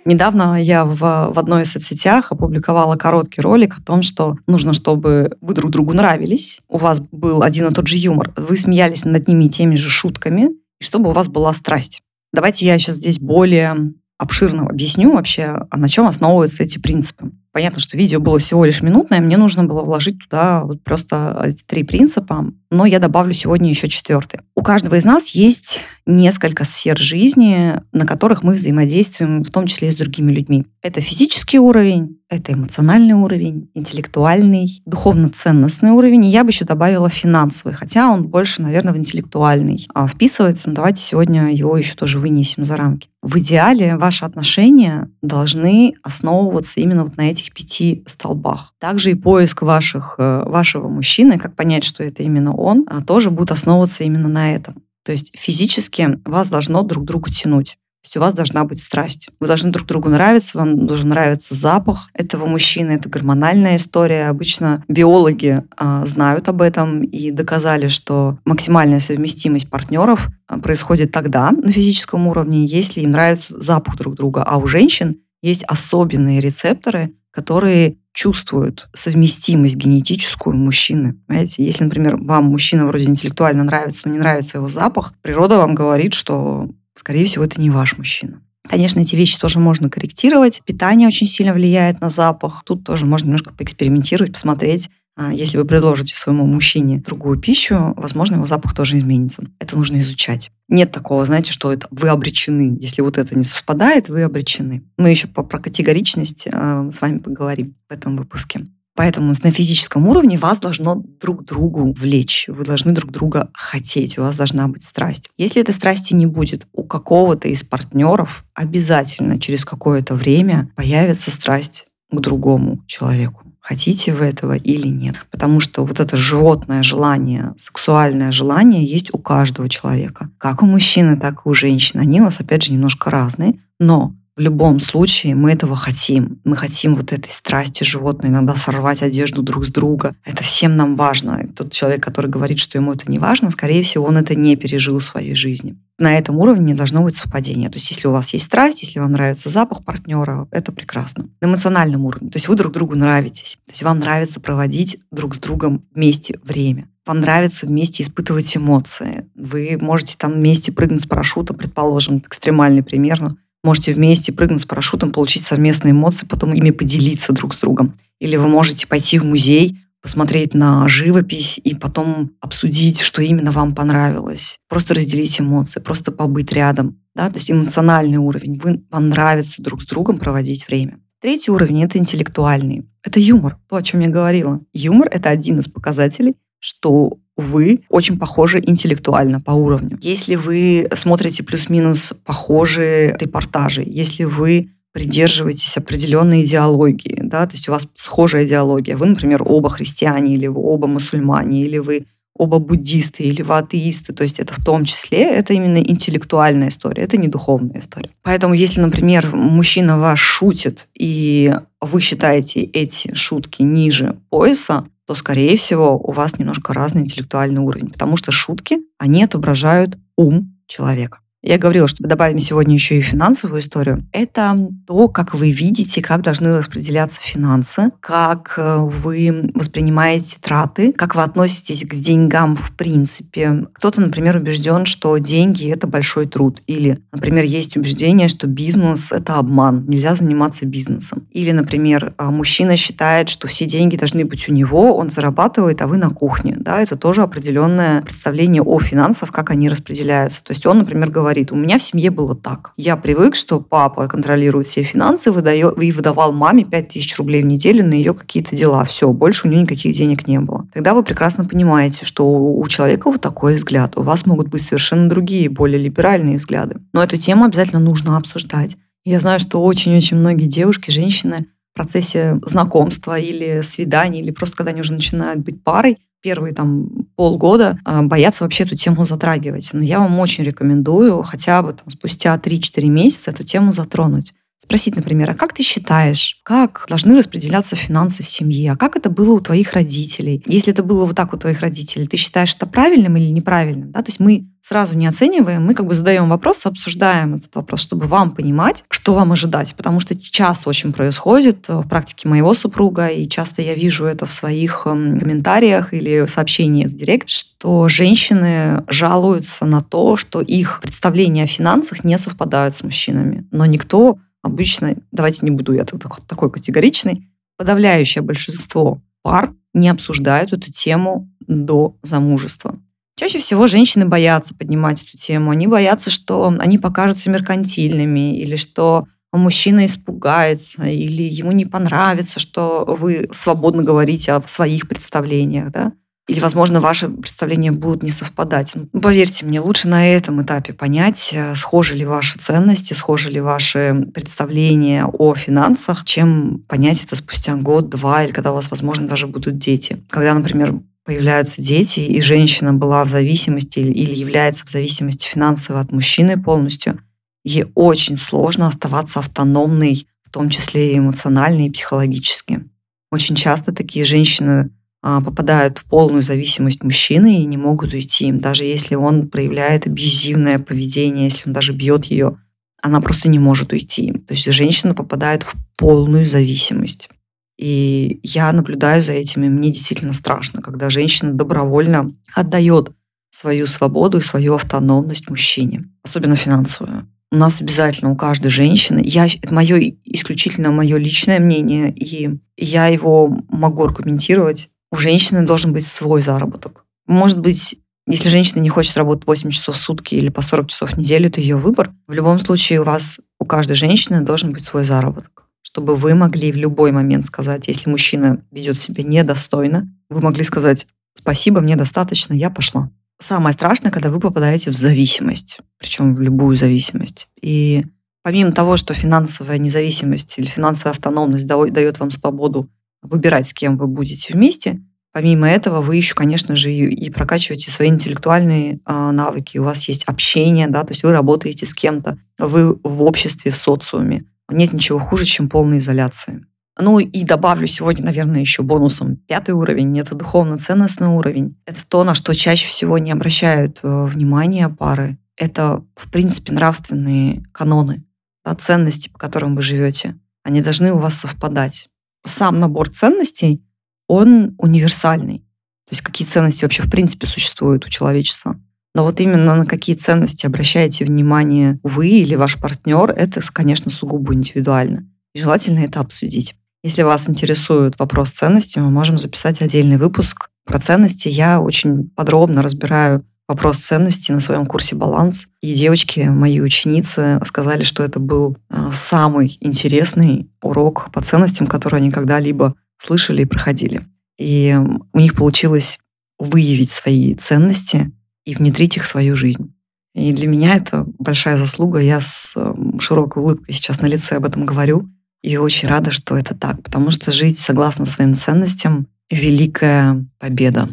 Недавно 0.04 0.62
я 0.62 0.84
в, 0.84 0.98
в 0.98 1.38
одной 1.38 1.62
из 1.62 1.72
соцсетях 1.72 2.32
опубликовала 2.32 2.96
короткий 2.96 3.42
ролик 3.42 3.78
о 3.78 3.82
том, 3.82 4.02
что 4.02 4.36
нужно, 4.48 4.74
чтобы 4.74 5.38
вы 5.42 5.54
друг 5.54 5.70
другу 5.70 5.94
нравились, 5.94 6.60
у 6.68 6.78
вас 6.78 7.00
был 7.12 7.44
один 7.44 7.68
и 7.68 7.74
тот 7.74 7.88
же 7.88 7.98
юмор, 7.98 8.32
вы 8.36 8.58
смеялись 8.58 9.06
над 9.06 9.28
ними 9.28 9.48
теми 9.48 9.76
же 9.76 9.90
шутками, 9.90 10.50
и 10.80 10.84
чтобы 10.84 11.10
у 11.10 11.14
вас 11.14 11.28
была 11.28 11.54
страсть. 11.54 12.02
Давайте 12.34 12.66
я 12.66 12.78
сейчас 12.78 12.96
здесь 12.96 13.20
более 13.20 13.94
обширно 14.22 14.68
объясню 14.68 15.14
вообще, 15.14 15.66
а 15.70 15.78
на 15.78 15.90
чем 15.90 16.06
основываются 16.06 16.64
эти 16.64 16.78
принципы. 16.78 17.32
Понятно, 17.54 17.82
что 17.82 17.98
видео 17.98 18.20
было 18.20 18.38
всего 18.38 18.64
лишь 18.64 18.84
минутное, 18.84 19.20
мне 19.20 19.36
нужно 19.36 19.64
было 19.64 19.82
вложить 19.82 20.20
туда 20.20 20.64
вот 20.64 20.84
просто 20.84 21.42
эти 21.44 21.64
три 21.64 21.84
принципа, 21.84 22.46
но 22.70 22.86
я 22.86 23.00
добавлю 23.00 23.34
сегодня 23.34 23.70
еще 23.70 23.90
четвертый. 23.90 24.42
У 24.56 24.62
каждого 24.62 24.96
из 24.96 25.06
нас 25.06 25.30
есть 25.30 25.86
несколько 26.16 26.64
сфер 26.64 26.98
жизни, 26.98 27.82
на 27.92 28.06
которых 28.06 28.44
мы 28.44 28.54
взаимодействуем, 28.54 29.44
в 29.44 29.50
том 29.50 29.68
числе 29.68 29.90
и 29.90 29.92
с 29.92 29.96
другими 29.96 30.32
людьми. 30.32 30.66
Это 30.82 31.02
физический 31.02 31.60
уровень, 31.60 32.18
это 32.30 32.54
эмоциональный 32.54 33.14
уровень, 33.14 33.70
интеллектуальный, 33.74 34.82
духовно-ценностный 34.86 35.92
уровень. 35.92 36.26
И 36.26 36.30
я 36.30 36.44
бы 36.44 36.52
еще 36.52 36.64
добавила 36.64 37.10
финансовый, 37.10 37.74
хотя 37.74 38.10
он 38.10 38.28
больше, 38.28 38.62
наверное, 38.62 38.94
в 38.94 38.98
интеллектуальный 38.98 39.86
а 39.94 40.08
вписывается. 40.08 40.70
Но 40.70 40.76
давайте 40.76 41.04
сегодня 41.04 41.54
его 41.54 41.76
еще 41.76 41.96
тоже 41.96 42.20
вынесем 42.20 42.64
за 42.64 42.78
рамки. 42.78 43.10
В 43.22 43.38
идеале 43.38 43.98
ваши 43.98 44.26
отношения 44.26 45.10
должны 45.22 45.96
основываться 46.04 46.80
именно 46.80 47.04
вот 47.04 47.18
на 47.18 47.30
этих 47.30 47.54
пяти 47.54 48.04
столбах. 48.08 48.74
Также 48.80 49.12
и 49.12 49.16
поиск 49.16 49.62
ваших, 49.62 50.16
э, 50.18 50.44
вашего 50.46 50.88
мужчины, 50.88 51.38
как 51.38 51.56
понять, 51.56 51.84
что 51.84 52.04
это 52.04 52.24
именно 52.24 52.56
он, 52.56 52.86
а 52.88 53.02
тоже 53.02 53.30
будет 53.30 53.52
основываться 53.52 54.04
именно 54.04 54.30
на 54.30 54.54
этом. 54.54 54.82
То 55.04 55.12
есть 55.12 55.32
физически 55.36 56.20
вас 56.26 56.50
должно 56.50 56.84
друг 56.84 57.06
другу 57.06 57.30
тянуть. 57.30 57.78
То 58.02 58.08
есть 58.08 58.18
у 58.18 58.20
вас 58.20 58.34
должна 58.34 58.64
быть 58.64 58.80
страсть. 58.80 59.30
Вы 59.40 59.46
должны 59.46 59.72
друг 59.72 59.88
другу 59.88 60.10
нравиться, 60.10 60.58
вам 60.58 60.88
должен 60.88 61.10
нравиться 61.10 61.54
запах 61.54 62.10
этого 62.16 62.48
мужчины. 62.48 62.94
Это 62.94 63.10
гормональная 63.10 63.78
история. 63.78 64.28
Обычно 64.28 64.84
биологи 64.88 65.62
а, 65.78 66.04
знают 66.08 66.50
об 66.50 66.64
этом 66.64 67.04
и 67.04 67.30
доказали, 67.30 67.90
что 67.90 68.40
максимальная 68.44 69.00
совместимость 69.00 69.70
партнеров 69.70 70.30
а, 70.48 70.58
происходит 70.58 71.12
тогда 71.12 71.52
на 71.52 71.72
физическом 71.72 72.26
уровне, 72.26 72.66
если 72.66 73.02
им 73.02 73.12
нравится 73.12 73.60
запах 73.60 73.98
друг 73.98 74.16
друга. 74.16 74.42
А 74.42 74.58
у 74.58 74.66
женщин 74.66 75.18
есть 75.44 75.64
особенные 75.66 76.40
рецепторы, 76.40 77.14
которые 77.30 77.98
чувствуют 78.14 78.90
совместимость 78.94 79.76
генетическую 79.76 80.56
мужчины. 80.56 81.16
Понимаете, 81.28 81.64
если, 81.64 81.86
например, 81.86 82.18
вам 82.18 82.46
мужчина 82.46 82.86
вроде 82.86 83.06
интеллектуально 83.06 83.64
нравится, 83.64 84.04
но 84.06 84.14
не 84.14 84.20
нравится 84.20 84.58
его 84.58 84.70
запах, 84.70 85.14
природа 85.22 85.58
вам 85.58 85.76
говорит, 85.76 86.14
что, 86.14 86.70
скорее 86.96 87.26
всего, 87.26 87.44
это 87.44 87.60
не 87.60 87.70
ваш 87.70 87.98
мужчина. 87.98 88.42
Конечно, 88.70 89.00
эти 89.00 89.16
вещи 89.16 89.40
тоже 89.40 89.60
можно 89.60 89.90
корректировать. 89.90 90.62
Питание 90.66 91.08
очень 91.08 91.28
сильно 91.28 91.54
влияет 91.54 92.00
на 92.00 92.10
запах. 92.10 92.64
Тут 92.66 92.86
тоже 92.86 93.06
можно 93.06 93.26
немножко 93.26 93.54
поэкспериментировать, 93.54 94.34
посмотреть, 94.34 94.90
если 95.32 95.58
вы 95.58 95.66
предложите 95.66 96.16
своему 96.16 96.46
мужчине 96.46 97.00
другую 97.00 97.38
пищу, 97.38 97.94
возможно, 97.98 98.36
его 98.36 98.46
запах 98.46 98.74
тоже 98.74 98.98
изменится. 98.98 99.44
Это 99.60 99.78
нужно 99.78 100.00
изучать. 100.00 100.52
Нет 100.70 100.92
такого, 100.92 101.26
знаете, 101.26 101.52
что 101.52 101.72
это 101.72 101.88
вы 101.92 102.10
обречены. 102.10 102.78
Если 102.80 103.02
вот 103.02 103.18
это 103.18 103.38
не 103.38 103.44
совпадает, 103.44 104.10
вы 104.10 104.24
обречены. 104.24 104.84
Мы 104.98 105.10
еще 105.10 105.28
по, 105.28 105.44
про 105.44 105.60
категоричность 105.60 106.48
э, 106.48 106.90
с 106.92 107.02
вами 107.02 107.18
поговорим 107.18 107.76
в 107.90 107.94
этом 107.94 108.16
выпуске. 108.16 108.68
Поэтому 108.96 109.34
на 109.42 109.52
физическом 109.52 110.08
уровне 110.08 110.38
вас 110.38 110.60
должно 110.60 110.96
друг 110.96 111.46
другу 111.46 111.94
влечь. 111.94 112.46
Вы 112.48 112.66
должны 112.66 112.92
друг 112.92 113.12
друга 113.12 113.50
хотеть. 113.54 114.18
У 114.18 114.22
вас 114.22 114.36
должна 114.36 114.68
быть 114.68 114.84
страсть. 114.84 115.30
Если 115.38 115.62
этой 115.62 115.74
страсти 115.74 116.14
не 116.14 116.26
будет, 116.26 116.68
у 116.74 116.84
какого-то 116.84 117.48
из 117.48 117.64
партнеров 117.64 118.46
обязательно 118.54 119.40
через 119.40 119.64
какое-то 119.64 120.16
время 120.16 120.70
появится 120.76 121.32
страсть 121.32 121.86
к 122.12 122.20
другому 122.20 122.84
человеку 122.86 123.51
хотите 123.62 124.14
вы 124.14 124.26
этого 124.26 124.58
или 124.58 124.88
нет. 124.88 125.16
Потому 125.32 125.60
что 125.60 125.86
вот 125.86 126.00
это 126.00 126.18
животное 126.18 126.84
желание, 126.84 127.54
сексуальное 127.58 128.32
желание 128.32 128.84
есть 128.84 129.14
у 129.14 129.20
каждого 129.20 129.70
человека. 129.70 130.30
Как 130.38 130.64
у 130.64 130.66
мужчины, 130.66 131.18
так 131.18 131.46
и 131.46 131.50
у 131.50 131.54
женщин. 131.54 132.00
Они 132.00 132.20
у 132.20 132.26
вас, 132.26 132.42
опять 132.42 132.64
же, 132.64 132.74
немножко 132.74 133.10
разные. 133.10 133.60
Но 133.80 134.14
в 134.38 134.40
любом 134.40 134.80
случае 134.80 135.36
мы 135.36 135.52
этого 135.52 135.76
хотим. 135.76 136.40
Мы 136.46 136.56
хотим 136.56 136.96
вот 136.96 137.12
этой 137.12 137.30
страсти 137.30 137.84
животной, 137.84 138.30
иногда 138.30 138.56
сорвать 138.56 139.02
одежду 139.02 139.42
друг 139.42 139.66
с 139.66 139.70
друга. 139.70 140.16
Это 140.24 140.44
всем 140.44 140.78
нам 140.78 140.96
важно. 140.96 141.48
тот 141.56 141.72
человек, 141.72 142.04
который 142.04 142.30
говорит, 142.30 142.60
что 142.60 142.78
ему 142.78 142.94
это 142.94 143.12
не 143.12 143.20
важно, 143.20 143.52
скорее 143.52 143.84
всего, 143.84 144.06
он 144.06 144.18
это 144.18 144.34
не 144.36 144.56
пережил 144.56 145.00
в 145.00 145.04
своей 145.04 145.36
жизни. 145.36 145.76
На 146.00 146.18
этом 146.18 146.38
уровне 146.38 146.68
не 146.68 146.74
должно 146.74 147.04
быть 147.04 147.16
совпадения. 147.16 147.70
То 147.70 147.76
есть 147.76 147.92
если 147.92 148.08
у 148.08 148.12
вас 148.12 148.34
есть 148.34 148.46
страсть, 148.46 148.82
если 148.82 149.00
вам 149.00 149.12
нравится 149.12 149.50
запах 149.50 149.84
партнера, 149.84 150.48
это 150.52 150.72
прекрасно. 150.72 151.30
На 151.42 151.48
эмоциональном 151.48 152.06
уровне. 152.06 152.30
То 152.30 152.38
есть 152.38 152.48
вы 152.48 152.56
друг 152.56 152.74
другу 152.74 152.96
нравитесь. 152.96 153.60
То 153.68 153.74
есть 153.74 153.84
вам 153.84 154.00
нравится 154.00 154.40
проводить 154.40 154.98
друг 155.12 155.36
с 155.36 155.40
другом 155.40 155.86
вместе 155.94 156.40
время 156.44 156.88
вам 157.06 157.22
нравится 157.22 157.66
вместе 157.66 158.04
испытывать 158.04 158.56
эмоции. 158.56 159.26
Вы 159.36 159.78
можете 159.82 160.16
там 160.18 160.34
вместе 160.34 160.72
прыгнуть 160.72 161.02
с 161.02 161.08
парашюта, 161.08 161.54
предположим, 161.54 162.20
экстремальный 162.20 162.84
пример, 162.84 163.20
но 163.20 163.36
можете 163.64 163.94
вместе 163.94 164.32
прыгнуть 164.32 164.62
с 164.62 164.66
парашютом, 164.66 165.12
получить 165.12 165.44
совместные 165.44 165.92
эмоции, 165.92 166.26
потом 166.26 166.54
ими 166.54 166.72
поделиться 166.72 167.34
друг 167.34 167.54
с 167.54 167.58
другом. 167.58 167.98
Или 168.20 168.36
вы 168.36 168.48
можете 168.48 168.88
пойти 168.88 169.20
в 169.20 169.26
музей, 169.26 169.78
посмотреть 170.02 170.54
на 170.54 170.88
живопись 170.88 171.60
и 171.64 171.76
потом 171.76 172.32
обсудить, 172.40 173.00
что 173.00 173.22
именно 173.22 173.52
вам 173.52 173.76
понравилось. 173.76 174.58
Просто 174.68 174.96
разделить 174.96 175.40
эмоции, 175.40 175.80
просто 175.80 176.12
побыть 176.12 176.52
рядом. 176.52 177.00
Да? 177.16 177.30
То 177.30 177.36
есть 177.36 177.52
эмоциональный 177.52 178.18
уровень. 178.18 178.60
Вы, 178.60 178.84
вам 178.90 179.10
нравится 179.10 179.62
друг 179.62 179.84
с 179.84 179.86
другом 179.86 180.18
проводить 180.18 180.68
время. 180.68 181.00
Третий 181.22 181.52
уровень– 181.52 181.84
это 181.86 182.00
интеллектуальный. 182.00 182.88
Это 183.04 183.20
юмор, 183.20 183.60
то, 183.70 183.76
о 183.76 183.84
чем 183.84 184.00
я 184.00 184.10
говорила. 184.10 184.62
Юмор– 184.74 185.08
это 185.12 185.30
один 185.30 185.60
из 185.60 185.68
показателей, 185.68 186.36
что 186.62 187.18
вы 187.36 187.82
очень 187.90 188.18
похожи 188.18 188.62
интеллектуально 188.64 189.42
по 189.42 189.52
уровню. 189.52 189.98
Если 190.02 190.36
вы 190.36 190.88
смотрите 190.96 191.44
плюс-минус 191.44 192.14
похожие 192.24 193.18
репортажи, 193.20 193.84
если 193.86 194.24
вы 194.24 194.70
придерживаетесь 194.94 195.78
определенной 195.78 196.44
идеологии, 196.44 197.20
да, 197.24 197.46
то 197.48 197.54
есть 197.54 197.68
у 197.68 197.72
вас 197.72 197.88
схожая 197.96 198.46
идеология, 198.46 198.96
вы, 198.96 199.08
например, 199.08 199.42
оба 199.46 199.70
христиане, 199.70 200.36
или 200.36 200.48
вы 200.48 200.62
оба 200.62 200.88
мусульмане, 200.88 201.64
или 201.64 201.78
вы 201.78 202.06
оба 202.38 202.60
буддисты, 202.60 203.24
или 203.24 203.42
вы 203.42 203.58
атеисты, 203.58 204.14
то 204.14 204.24
есть 204.24 204.40
это 204.40 204.54
в 204.54 204.64
том 204.64 204.86
числе, 204.86 205.24
это 205.24 205.54
именно 205.54 205.78
интеллектуальная 205.78 206.70
история, 206.70 207.04
это 207.04 207.18
не 207.18 207.28
духовная 207.28 207.80
история. 207.80 208.10
Поэтому 208.24 208.54
если, 208.54 208.82
например, 208.82 209.30
мужчина 209.34 210.00
ваш 210.00 210.20
шутит, 210.20 210.88
и 210.98 211.54
вы 211.80 212.02
считаете 212.02 212.62
эти 212.62 213.14
шутки 213.14 213.62
ниже 213.62 214.18
пояса, 214.30 214.86
то, 215.12 215.16
скорее 215.16 215.58
всего, 215.58 215.98
у 215.98 216.14
вас 216.14 216.40
немножко 216.40 216.74
разный 216.74 217.02
интеллектуальный 217.02 217.60
уровень, 217.60 217.90
потому 217.90 218.16
что 218.16 218.32
шутки, 218.32 218.78
они 218.98 219.26
отображают 219.26 219.98
ум 220.16 220.58
человека. 220.68 221.20
Я 221.44 221.58
говорила, 221.58 221.88
что 221.88 222.04
добавим 222.04 222.38
сегодня 222.38 222.76
еще 222.76 223.00
и 223.00 223.02
финансовую 223.02 223.62
историю. 223.62 224.06
Это 224.12 224.56
то, 224.86 225.08
как 225.08 225.34
вы 225.34 225.50
видите, 225.50 226.00
как 226.00 226.22
должны 226.22 226.56
распределяться 226.56 227.20
финансы, 227.20 227.92
как 228.00 228.54
э, 228.58 228.78
вы 228.78 229.50
воспринимаете 229.56 230.38
траты, 230.40 230.94
как 230.94 231.16
вы 231.16 231.24
относитесь 231.24 231.84
к 231.84 231.96
деньгам 231.96 232.56
в 232.56 232.74
принципе. 232.74 233.66
Кто-то, 233.74 234.02
например, 234.02 234.36
убежден, 234.36 234.86
что 234.86 235.18
деньги— 235.18 235.68
это 235.72 235.88
большой 235.88 236.28
труд. 236.28 236.62
Или, 236.68 237.00
например, 237.12 237.44
есть 237.44 237.76
убеждение, 237.76 238.28
что 238.28 238.46
бизнес— 238.46 239.12
это 239.12 239.38
обман, 239.38 239.86
нельзя 239.88 240.14
заниматься 240.14 240.68
бизнесом. 240.68 241.24
Или, 241.32 241.54
например, 241.54 242.14
а, 242.18 242.30
мужчина 242.30 242.78
считает, 242.78 243.30
что 243.30 243.48
все 243.48 243.66
деньги 243.66 243.96
должны 243.96 244.26
быть 244.26 244.48
у 244.48 244.54
него, 244.54 244.96
он 244.96 245.10
зарабатывает, 245.10 245.82
а 245.82 245.88
вы 245.88 245.98
на 245.98 246.12
кухне. 246.12 246.56
Да, 246.60 246.84
это 246.84 246.98
тоже 246.98 247.24
определенное 247.24 248.04
представление 248.04 248.62
о 248.62 248.80
финансах, 248.80 249.32
как 249.32 249.50
они 249.50 249.70
распределяются. 249.70 250.44
То 250.44 250.52
есть 250.52 250.68
он, 250.68 250.78
например, 250.78 251.10
говорит, 251.10 251.31
говорит, 251.32 251.52
у 251.52 251.56
меня 251.56 251.78
в 251.78 251.84
семье 251.84 252.12
было 252.12 252.36
так. 252.36 252.74
Я 252.76 252.98
привык, 252.98 253.36
что 253.36 253.62
папа 253.62 254.08
контролирует 254.08 254.68
все 254.68 254.84
финансы 254.84 255.32
выдает, 255.32 255.82
и 255.82 255.92
выдавал 255.92 256.34
маме 256.34 256.66
5000 256.66 257.18
рублей 257.18 257.42
в 257.42 257.46
неделю 257.46 257.86
на 257.86 257.94
ее 257.94 258.14
какие-то 258.14 258.56
дела. 258.56 258.84
Все, 258.84 259.12
больше 259.14 259.48
у 259.48 259.52
нее 259.52 259.62
никаких 259.62 259.96
денег 259.96 260.28
не 260.28 260.40
было. 260.40 260.68
Тогда 260.74 260.94
вы 260.94 261.04
прекрасно 261.04 261.46
понимаете, 261.46 262.06
что 262.06 262.26
у 262.28 262.68
человека 262.68 263.10
вот 263.10 263.22
такой 263.22 263.56
взгляд. 263.56 263.98
У 263.98 264.02
вас 264.02 264.26
могут 264.26 264.50
быть 264.50 264.62
совершенно 264.62 265.10
другие, 265.10 265.50
более 265.50 265.80
либеральные 265.80 266.38
взгляды. 266.38 266.82
Но 266.94 267.02
эту 267.02 267.18
тему 267.18 267.46
обязательно 267.46 267.80
нужно 267.80 268.18
обсуждать. 268.18 268.78
Я 269.06 269.20
знаю, 269.20 269.40
что 269.40 269.64
очень-очень 269.64 270.18
многие 270.18 270.46
девушки, 270.46 270.92
женщины 270.92 271.48
в 271.74 271.76
процессе 271.76 272.40
знакомства 272.46 273.18
или 273.18 273.62
свидания, 273.62 274.20
или 274.20 274.32
просто 274.32 274.58
когда 274.58 274.72
они 274.72 274.82
уже 274.82 274.94
начинают 274.94 275.40
быть 275.40 275.64
парой, 275.64 275.98
первые 276.22 276.54
там 276.54 277.08
полгода 277.16 277.80
а, 277.84 278.04
боятся 278.04 278.44
вообще 278.44 278.64
эту 278.64 278.76
тему 278.76 279.04
затрагивать. 279.04 279.70
Но 279.74 279.82
я 279.82 280.00
вам 280.00 280.20
очень 280.20 280.44
рекомендую 280.44 281.24
хотя 281.24 281.62
бы 281.62 281.74
там, 281.74 281.90
спустя 281.90 282.36
3-4 282.36 282.86
месяца 282.88 283.32
эту 283.32 283.44
тему 283.44 283.72
затронуть. 283.72 284.34
Спросить, 284.64 284.96
например, 284.96 285.32
а 285.32 285.34
как 285.34 285.54
ты 285.54 285.64
считаешь, 285.64 286.40
как 286.44 286.86
должны 286.88 287.18
распределяться 287.18 287.76
финансы 287.76 288.22
в 288.22 288.28
семье? 288.28 288.74
А 288.74 288.76
как 288.78 288.96
это 288.96 289.10
было 289.10 289.34
у 289.34 289.40
твоих 289.40 289.74
родителей? 289.74 290.44
Если 290.46 290.72
это 290.72 290.84
было 290.84 291.06
вот 291.06 291.16
так 291.16 291.34
у 291.34 291.38
твоих 291.38 291.62
родителей, 291.62 292.06
ты 292.06 292.16
считаешь 292.16 292.54
это 292.54 292.68
правильным 292.68 293.18
или 293.18 293.32
неправильным? 293.32 293.92
Да? 293.92 294.04
То 294.04 294.10
есть 294.10 294.20
мы 294.20 294.52
сразу 294.62 294.96
не 294.96 295.08
оцениваем, 295.08 295.66
мы 295.66 295.74
как 295.74 295.88
бы 295.88 295.96
задаем 295.96 296.30
вопрос, 296.30 296.68
обсуждаем 296.68 297.38
этот 297.38 297.56
вопрос, 297.56 297.82
чтобы 297.82 298.06
вам 298.06 298.36
понимать, 298.36 298.84
что 298.92 299.16
вам 299.16 299.32
ожидать. 299.32 299.74
Потому 299.76 300.00
что 300.00 300.16
часто 300.16 300.70
очень 300.70 300.94
происходит 300.94 301.68
в 301.68 301.88
практике 301.90 302.30
моего 302.30 302.54
супруга, 302.54 303.08
и 303.08 303.28
часто 303.28 303.64
я 303.64 303.74
вижу 303.74 304.06
это 304.06 304.28
в 304.28 304.32
своих 304.32 304.84
эм, 304.86 305.20
комментариях 305.20 305.92
или 305.92 306.28
сообщениях 306.28 306.92
в 306.92 306.96
директ, 306.96 307.30
что 307.30 307.88
женщины 307.88 308.84
жалуются 308.88 309.66
на 309.66 309.82
то, 309.82 310.16
что 310.16 310.40
их 310.40 310.82
представления 310.84 311.46
о 311.46 311.48
финансах 311.48 312.04
не 312.04 312.20
совпадают 312.20 312.76
с 312.76 312.84
мужчинами. 312.84 313.48
Но 313.50 313.66
никто 313.66 314.20
обычно, 314.42 314.96
давайте 315.12 315.40
не 315.44 315.52
буду 315.52 315.74
я 315.74 315.86
такой 315.86 316.52
категоричный, 316.52 317.30
подавляющее 317.58 318.22
большинство 318.22 319.02
пар 319.22 319.54
не 319.74 319.90
обсуждают 319.90 320.54
эту 320.54 320.72
тему 320.72 321.30
до 321.48 321.96
замужества. 322.02 322.80
Чаще 323.16 323.40
всего 323.40 323.68
женщины 323.68 324.06
боятся 324.06 324.56
поднимать 324.56 325.04
эту 325.04 325.18
тему. 325.18 325.52
Они 325.52 325.68
боятся, 325.68 326.10
что 326.10 326.54
они 326.60 326.78
покажутся 326.78 327.30
меркантильными 327.30 328.40
или 328.40 328.56
что 328.56 329.06
мужчина 329.32 329.86
испугается 329.86 330.88
или 330.88 331.24
ему 331.24 331.52
не 331.52 331.66
понравится, 331.66 332.40
что 332.40 332.86
вы 332.88 333.30
свободно 333.32 333.84
говорите 333.84 334.34
о 334.34 334.42
своих 334.48 334.88
представлениях, 334.88 335.72
да? 335.72 335.94
Или, 336.32 336.40
возможно, 336.40 336.80
ваши 336.80 337.10
представления 337.10 337.74
будут 337.74 338.04
не 338.04 338.10
совпадать. 338.10 338.72
Ну, 338.74 339.02
поверьте 339.02 339.46
мне, 339.46 339.60
лучше 339.60 339.90
на 339.90 340.08
этом 340.16 340.42
этапе 340.42 340.72
понять, 340.72 341.32
э, 341.34 341.56
схожи 341.56 341.94
ли 341.94 342.06
ваши 342.06 342.40
ценности, 342.40 342.94
схожи 342.94 343.30
ли 343.30 343.42
ваши 343.42 344.08
представления 344.14 345.06
о 345.06 345.36
финансах, 345.36 346.06
чем 346.06 346.64
понять 346.70 347.04
это 347.04 347.18
спустя 347.18 347.56
год, 347.56 347.90
два, 347.90 348.24
или 348.24 348.32
когда 348.32 348.54
у 348.54 348.56
вас, 348.56 348.72
возможно, 348.72 349.10
даже 349.10 349.28
будут 349.28 349.58
дети. 349.58 350.02
Когда, 350.10 350.34
например, 350.34 350.80
появляются 351.04 351.62
дети, 351.62 352.00
и 352.00 352.22
женщина 352.22 352.72
была 352.72 353.04
в 353.04 353.10
зависимости 353.10 353.80
или 353.80 354.16
является 354.16 354.66
в 354.66 354.70
зависимости 354.70 355.28
финансово 355.28 355.82
от 355.82 355.92
мужчины 355.92 356.42
полностью, 356.42 356.98
ей 357.44 357.66
очень 357.76 358.16
сложно 358.16 358.68
оставаться 358.68 359.20
автономной, 359.20 360.08
в 360.24 360.30
том 360.32 360.50
числе 360.50 360.94
и 360.94 360.98
эмоционально, 360.98 361.66
и 361.66 361.70
психологически. 361.70 362.64
Очень 363.12 363.36
часто 363.36 363.74
такие 363.74 364.06
женщины 364.06 364.70
а, 365.04 365.22
попадают 365.22 365.80
в 365.80 365.86
полную 365.86 366.22
зависимость 366.22 366.84
мужчины 366.84 367.42
и 367.42 367.46
не 367.46 367.58
могут 367.58 367.94
уйти. 367.94 368.32
Даже 368.32 368.66
если 368.66 368.96
он 368.96 369.30
проявляет 369.30 369.88
абьюзивное 369.88 370.60
поведение, 370.60 371.26
если 371.26 371.50
он 371.50 371.54
даже 371.54 371.74
бьет 371.74 372.06
ее, 372.06 372.38
она 372.82 373.02
просто 373.02 373.30
не 373.30 373.40
может 373.40 373.74
уйти. 373.74 374.12
То 374.12 374.34
есть 374.34 374.52
женщина 374.52 374.94
попадает 374.94 375.44
в 375.44 375.56
полную 375.76 376.26
зависимость. 376.26 377.10
И 377.58 378.20
я 378.24 378.52
наблюдаю 378.52 379.04
за 379.04 379.12
этим, 379.12 379.44
и 379.44 379.50
мне 379.50 379.70
действительно 379.70 380.14
страшно, 380.14 380.62
когда 380.62 380.90
женщина 380.90 381.34
добровольно 381.34 382.12
отдает 382.34 382.92
свою 383.30 383.68
свободу 383.68 384.20
и 384.20 384.24
свою 384.24 384.56
автономность 384.56 385.30
мужчине, 385.30 385.86
особенно 386.04 386.36
финансовую. 386.36 387.08
У 387.32 387.38
нас 387.38 387.62
обязательно 387.62 388.12
у 388.12 388.16
каждой 388.16 388.50
женщины, 388.50 389.02
я, 389.06 389.26
это 389.26 389.54
мое 389.54 389.94
исключительно 390.04 390.72
мое 390.72 390.98
личное 390.98 391.40
мнение, 391.40 391.94
и 391.94 392.40
я 392.58 392.88
его 392.88 393.28
могу 393.48 393.84
аргументировать, 393.84 394.71
у 394.92 394.98
женщины 394.98 395.46
должен 395.46 395.74
быть 395.74 395.86
свой 395.86 396.22
заработок. 396.22 396.86
Может 397.08 397.40
быть, 397.40 397.80
если 398.08 398.30
женщина 398.30 398.60
не 398.60 398.70
хочет 398.70 398.98
работать 398.98 399.28
8 399.28 399.50
часов 399.52 399.76
в 399.76 399.80
сутки 399.80 400.16
или 400.16 400.30
по 400.30 400.42
40 400.42 400.70
часов 400.70 400.92
в 400.92 400.98
неделю, 400.98 401.28
это 401.28 401.42
ее 401.42 401.56
выбор. 401.56 401.94
В 402.08 402.14
любом 402.14 402.40
случае 402.40 402.82
у 402.82 402.84
вас, 402.84 403.20
у 403.40 403.46
каждой 403.46 403.76
женщины 403.76 404.22
должен 404.22 404.52
быть 404.52 404.66
свой 404.66 404.84
заработок 404.84 405.42
чтобы 405.72 405.96
вы 405.96 406.16
могли 406.16 406.52
в 406.52 406.58
любой 406.58 406.92
момент 406.92 407.28
сказать, 407.28 407.70
если 407.70 407.90
мужчина 407.90 408.44
ведет 408.52 408.80
себя 408.82 409.04
недостойно, 409.04 409.88
вы 410.10 410.20
могли 410.20 410.44
сказать 410.44 410.86
«спасибо, 411.14 411.62
мне 411.62 411.78
достаточно, 411.78 412.34
я 412.34 412.50
пошла». 412.50 412.90
Самое 413.20 413.54
страшное, 413.54 413.90
когда 413.90 414.10
вы 414.10 414.20
попадаете 414.20 414.70
в 414.70 414.76
зависимость, 414.76 415.60
причем 415.78 416.14
в 416.14 416.20
любую 416.20 416.58
зависимость. 416.58 417.30
И 417.42 417.86
помимо 418.22 418.52
того, 418.52 418.76
что 418.76 418.94
финансовая 418.94 419.60
независимость 419.60 420.38
или 420.40 420.48
финансовая 420.48 420.92
автономность 420.92 421.48
дает 421.48 422.00
вам 422.00 422.12
свободу 422.12 422.68
выбирать, 423.02 423.48
с 423.48 423.54
кем 423.54 423.78
вы 423.78 423.88
будете 423.88 424.34
вместе, 424.34 424.82
помимо 425.12 425.50
этого 425.50 425.82
вы 425.82 425.98
еще, 425.98 426.16
конечно 426.16 426.56
же, 426.56 426.72
и 426.72 427.10
прокачиваете 427.10 427.72
свои 427.72 427.90
интеллектуальные 427.90 428.80
а, 428.86 429.12
навыки. 429.12 429.58
У 429.58 429.64
вас 429.64 429.88
есть 429.88 430.06
общение, 430.06 430.68
да, 430.68 430.84
то 430.84 430.92
есть 430.92 431.04
вы 431.04 431.12
работаете 431.12 431.66
с 431.66 431.74
кем-то, 431.74 432.18
вы 432.38 432.80
в 432.84 433.04
обществе, 433.04 433.52
в 433.52 433.58
социуме. 433.58 434.26
Нет 434.50 434.74
ничего 434.74 435.00
хуже, 435.00 435.26
чем 435.26 435.50
полная 435.50 435.80
изоляция. 435.80 436.42
Ну 436.80 437.00
и 437.00 437.24
добавлю 437.24 437.68
сегодня, 437.68 438.06
наверное, 438.06 438.40
еще 438.40 438.64
бонусом 438.64 439.18
пятый 439.18 439.52
уровень. 439.52 440.00
Это 440.00 440.16
духовно-ценностный 440.16 441.08
уровень. 441.08 441.58
Это 441.66 441.86
то, 441.88 442.04
на 442.04 442.16
что 442.16 442.34
чаще 442.34 442.68
всего 442.68 442.98
не 442.98 443.12
обращают 443.12 443.80
э, 443.84 444.06
внимания 444.06 444.70
пары. 444.70 445.18
Это, 445.38 445.84
в 445.96 446.10
принципе, 446.10 446.54
нравственные 446.54 447.44
каноны, 447.52 448.04
да, 448.46 448.56
ценности, 448.56 449.10
по 449.10 449.20
которым 449.20 449.56
вы 449.56 449.62
живете. 449.62 450.18
Они 450.44 450.62
должны 450.62 450.94
у 450.94 450.98
вас 450.98 451.16
совпадать. 451.16 451.91
Сам 452.26 452.60
набор 452.60 452.90
ценностей, 452.90 453.64
он 454.08 454.56
универсальный. 454.58 455.40
То 455.88 455.94
есть 455.94 456.02
какие 456.02 456.28
ценности 456.28 456.64
вообще 456.64 456.84
в 456.84 456.90
принципе 456.90 457.28
существуют 457.28 457.86
у 457.86 457.90
человечества. 457.90 458.60
Но 458.94 459.04
вот 459.04 459.20
именно 459.22 459.56
на 459.56 459.66
какие 459.66 459.96
ценности 459.96 460.46
обращаете 460.46 461.06
внимание 461.06 461.80
вы 461.84 462.10
или 462.10 462.36
ваш 462.36 462.60
партнер, 462.60 463.10
это, 463.10 463.42
конечно, 463.54 463.90
сугубо 463.90 464.34
индивидуально. 464.34 465.10
И 465.34 465.40
желательно 465.40 465.80
это 465.80 466.02
обсудить. 466.02 466.56
Если 466.84 467.04
вас 467.04 467.30
интересует 467.30 467.98
вопрос 468.00 468.32
ценности, 468.32 468.80
мы 468.80 468.90
можем 468.90 469.18
записать 469.18 469.62
отдельный 469.62 469.98
выпуск 469.98 470.50
про 470.66 470.80
ценности. 470.80 471.30
Я 471.30 471.62
очень 471.62 472.10
подробно 472.10 472.62
разбираю 472.62 473.26
вопрос 473.52 473.80
ценности 473.80 474.32
на 474.32 474.40
своем 474.40 474.66
курсе 474.66 474.96
«Баланс». 474.96 475.48
И 475.62 475.74
девочки, 475.74 476.22
мои 476.22 476.62
ученицы, 476.62 477.40
сказали, 477.46 477.84
что 477.84 478.02
это 478.02 478.20
был 478.20 478.58
а, 478.70 478.92
самый 478.94 479.58
интересный 479.60 480.50
урок 480.62 481.10
по 481.12 481.22
ценностям, 481.22 481.68
который 481.68 481.98
они 481.98 482.12
когда-либо 482.12 482.76
слышали 482.98 483.42
и 483.42 483.46
проходили. 483.46 484.08
И 484.38 484.76
у 485.14 485.20
них 485.20 485.36
получилось 485.36 486.00
выявить 486.40 486.92
свои 486.92 487.36
ценности, 487.36 488.12
и 488.46 488.56
внедрить 488.56 488.98
их 488.98 489.04
в 489.04 489.08
свою 489.08 489.36
жизнь. 489.36 489.74
И 490.16 490.32
для 490.34 490.48
меня 490.48 490.76
это 490.76 491.06
большая 491.20 491.58
заслуга. 491.58 492.00
Я 492.00 492.20
с 492.22 492.56
широкой 493.00 493.44
улыбкой 493.44 493.74
сейчас 493.74 494.02
на 494.02 494.08
лице 494.08 494.38
об 494.38 494.46
этом 494.46 494.66
говорю. 494.66 495.10
И 495.44 495.58
очень 495.58 495.88
рада, 495.88 496.12
что 496.12 496.38
это 496.38 496.56
так, 496.56 496.82
потому 496.84 497.12
что 497.12 497.32
жить 497.32 497.58
согласно 497.58 498.06
своим 498.06 498.36
ценностям— 498.36 499.08
великая 499.30 500.26
победа. 500.40 500.88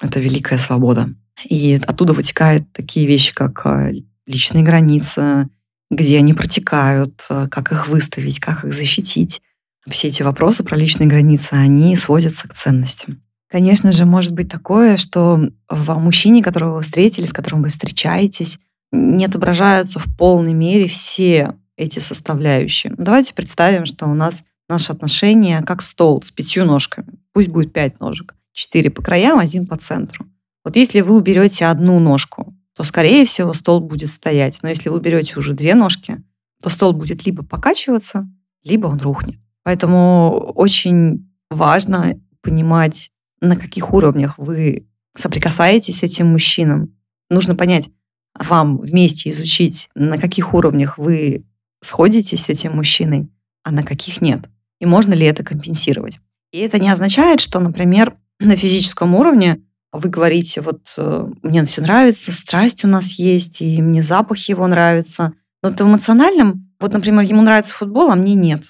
Это 0.00 0.20
великая 0.20 0.58
свобода. 0.58 1.08
И 1.44 1.80
оттуда 1.86 2.12
вытекают 2.12 2.72
такие 2.72 3.06
вещи, 3.06 3.34
как 3.34 3.62
э, 3.64 3.92
личные 4.26 4.62
границы, 4.62 5.48
где 5.90 6.18
они 6.18 6.34
протекают, 6.34 7.24
э, 7.28 7.48
как 7.50 7.72
их 7.72 7.88
выставить, 7.88 8.40
как 8.40 8.64
их 8.64 8.72
защитить. 8.72 9.42
Все 9.88 10.08
эти 10.08 10.22
вопросы 10.22 10.62
про 10.62 10.76
личные 10.76 11.08
границы, 11.08 11.54
они 11.54 11.96
сводятся 11.96 12.48
к 12.48 12.54
ценностям. 12.54 13.20
Конечно 13.50 13.92
же, 13.92 14.06
может 14.06 14.32
быть 14.32 14.48
такое, 14.48 14.96
что 14.96 15.50
в 15.68 15.94
мужчине, 15.98 16.42
которого 16.42 16.76
вы 16.76 16.82
встретили, 16.82 17.26
с 17.26 17.32
которым 17.32 17.62
вы 17.62 17.68
встречаетесь, 17.68 18.58
не 18.92 19.26
отображаются 19.26 19.98
в 19.98 20.06
полной 20.16 20.54
мере 20.54 20.88
все 20.88 21.54
эти 21.76 21.98
составляющие. 21.98 22.94
Давайте 22.96 23.34
представим, 23.34 23.84
что 23.84 24.06
у 24.06 24.14
нас 24.14 24.44
наши 24.68 24.92
отношения 24.92 25.62
как 25.62 25.82
стол 25.82 26.22
с 26.22 26.30
пятью 26.30 26.64
ножками. 26.64 27.18
Пусть 27.32 27.48
будет 27.48 27.72
пять 27.72 28.00
ножек. 28.00 28.34
Четыре 28.52 28.90
по 28.90 29.02
краям, 29.02 29.38
один 29.38 29.66
по 29.66 29.76
центру. 29.76 30.26
Вот 30.64 30.76
если 30.76 31.00
вы 31.00 31.16
уберете 31.16 31.66
одну 31.66 31.98
ножку, 31.98 32.54
то, 32.76 32.84
скорее 32.84 33.24
всего, 33.24 33.52
стол 33.54 33.80
будет 33.80 34.08
стоять. 34.08 34.58
Но 34.62 34.68
если 34.68 34.88
вы 34.88 34.96
уберете 34.96 35.38
уже 35.38 35.54
две 35.54 35.74
ножки, 35.74 36.22
то 36.62 36.70
стол 36.70 36.92
будет 36.92 37.26
либо 37.26 37.44
покачиваться, 37.44 38.28
либо 38.62 38.86
он 38.86 39.00
рухнет. 39.00 39.36
Поэтому 39.64 40.52
очень 40.54 41.30
важно 41.50 42.20
понимать 42.40 43.10
на 43.40 43.56
каких 43.56 43.92
уровнях 43.92 44.38
вы 44.38 44.86
соприкасаетесь 45.16 45.98
с 45.98 46.02
этим 46.02 46.28
мужчином. 46.28 46.96
Нужно 47.28 47.54
понять, 47.54 47.90
вам 48.38 48.78
вместе 48.78 49.30
изучить, 49.30 49.90
на 49.94 50.18
каких 50.18 50.54
уровнях 50.54 50.96
вы 50.98 51.44
сходитесь 51.82 52.44
с 52.44 52.48
этим 52.48 52.76
мужчиной, 52.76 53.28
а 53.64 53.72
на 53.72 53.82
каких 53.82 54.20
нет. 54.20 54.48
И 54.80 54.86
можно 54.86 55.12
ли 55.12 55.26
это 55.26 55.44
компенсировать. 55.44 56.18
И 56.52 56.58
это 56.58 56.78
не 56.78 56.88
означает, 56.88 57.40
что, 57.40 57.60
например, 57.60 58.16
на 58.40 58.56
физическом 58.56 59.14
уровне 59.14 59.60
вы 59.92 60.08
говорите, 60.08 60.60
вот 60.60 60.80
э, 60.96 61.26
мне 61.42 61.64
все 61.64 61.82
нравится, 61.82 62.32
страсть 62.32 62.84
у 62.84 62.88
нас 62.88 63.12
есть, 63.12 63.60
и 63.60 63.82
мне 63.82 64.02
запах 64.02 64.38
его 64.48 64.66
нравится. 64.66 65.32
Но 65.62 65.70
вот 65.70 65.80
в 65.80 65.84
эмоциональном, 65.86 66.70
вот, 66.80 66.92
например, 66.92 67.22
ему 67.22 67.42
нравится 67.42 67.74
футбол, 67.74 68.10
а 68.10 68.16
мне 68.16 68.34
нет. 68.34 68.64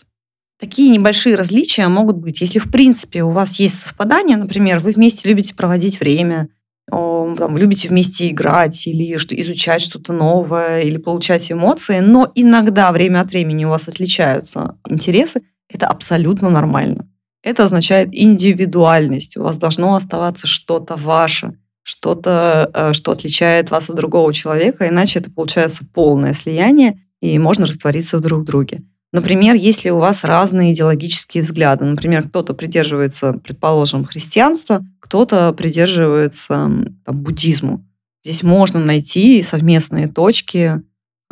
Такие 0.59 0.91
небольшие 0.91 1.37
различия 1.37 1.89
могут 1.89 2.17
быть. 2.17 2.41
Если, 2.41 2.59
в 2.59 2.71
принципе, 2.71 3.23
у 3.23 3.31
вас 3.31 3.59
есть 3.59 3.79
совпадание, 3.79 4.37
например, 4.37 4.81
вы 4.81 4.93
вместе 4.93 5.29
любите 5.29 5.55
проводить 5.55 6.01
время, 6.01 6.49
там, 6.89 7.57
любите 7.57 7.89
вместе 7.89 8.29
играть 8.29 8.87
или 8.87 9.17
что, 9.17 9.39
изучать 9.41 9.83
что-то 9.83 10.13
новое, 10.13 10.83
или 10.83 10.99
получать 10.99 11.51
эмоции, 11.51 12.01
но 12.01 12.31
иногда 12.35 12.93
время 12.93 13.21
от 13.21 13.31
времени 13.31 13.65
у 13.65 13.71
вас 13.71 13.89
отличаются 13.89 14.77
интересы, 14.89 15.43
это 15.69 15.87
абсолютно 15.87 16.51
нормально. 16.51 17.09
Это 17.43 17.65
означает 17.65 18.11
индивидуальность. 18.13 19.37
У 19.37 19.43
вас 19.43 19.59
должно 19.59 19.95
оставаться 19.95 20.47
что-то 20.47 20.97
ваше, 20.97 21.59
что-то, 21.83 22.71
э, 22.73 22.93
что 22.93 23.13
отличает 23.13 23.71
вас 23.71 23.91
от 23.91 23.97
другого 23.97 24.33
человека, 24.33 24.89
иначе 24.89 25.19
это 25.19 25.31
получается 25.31 25.85
полное 25.93 26.35
слияние, 26.35 27.01
и 27.21 27.39
можно 27.39 27.67
раствориться 27.67 28.21
друг 28.21 28.43
в 28.43 28.45
друге. 28.45 28.83
Например, 29.13 29.55
если 29.55 29.91
у 29.91 29.99
вас 29.99 30.25
разные 30.25 30.73
идеологические 30.73 31.43
взгляды, 31.43 31.85
например, 31.85 32.29
кто-то 32.29 32.55
придерживается, 32.55 33.35
предположим, 33.35 34.05
христианства, 34.05 34.85
кто-то 35.01 35.53
придерживается 35.53 36.47
там, 36.49 36.97
буддизму. 37.07 37.87
Здесь 38.25 38.43
можно 38.43 38.81
найти 38.81 39.43
совместные 39.43 40.09
точки, 40.09 40.83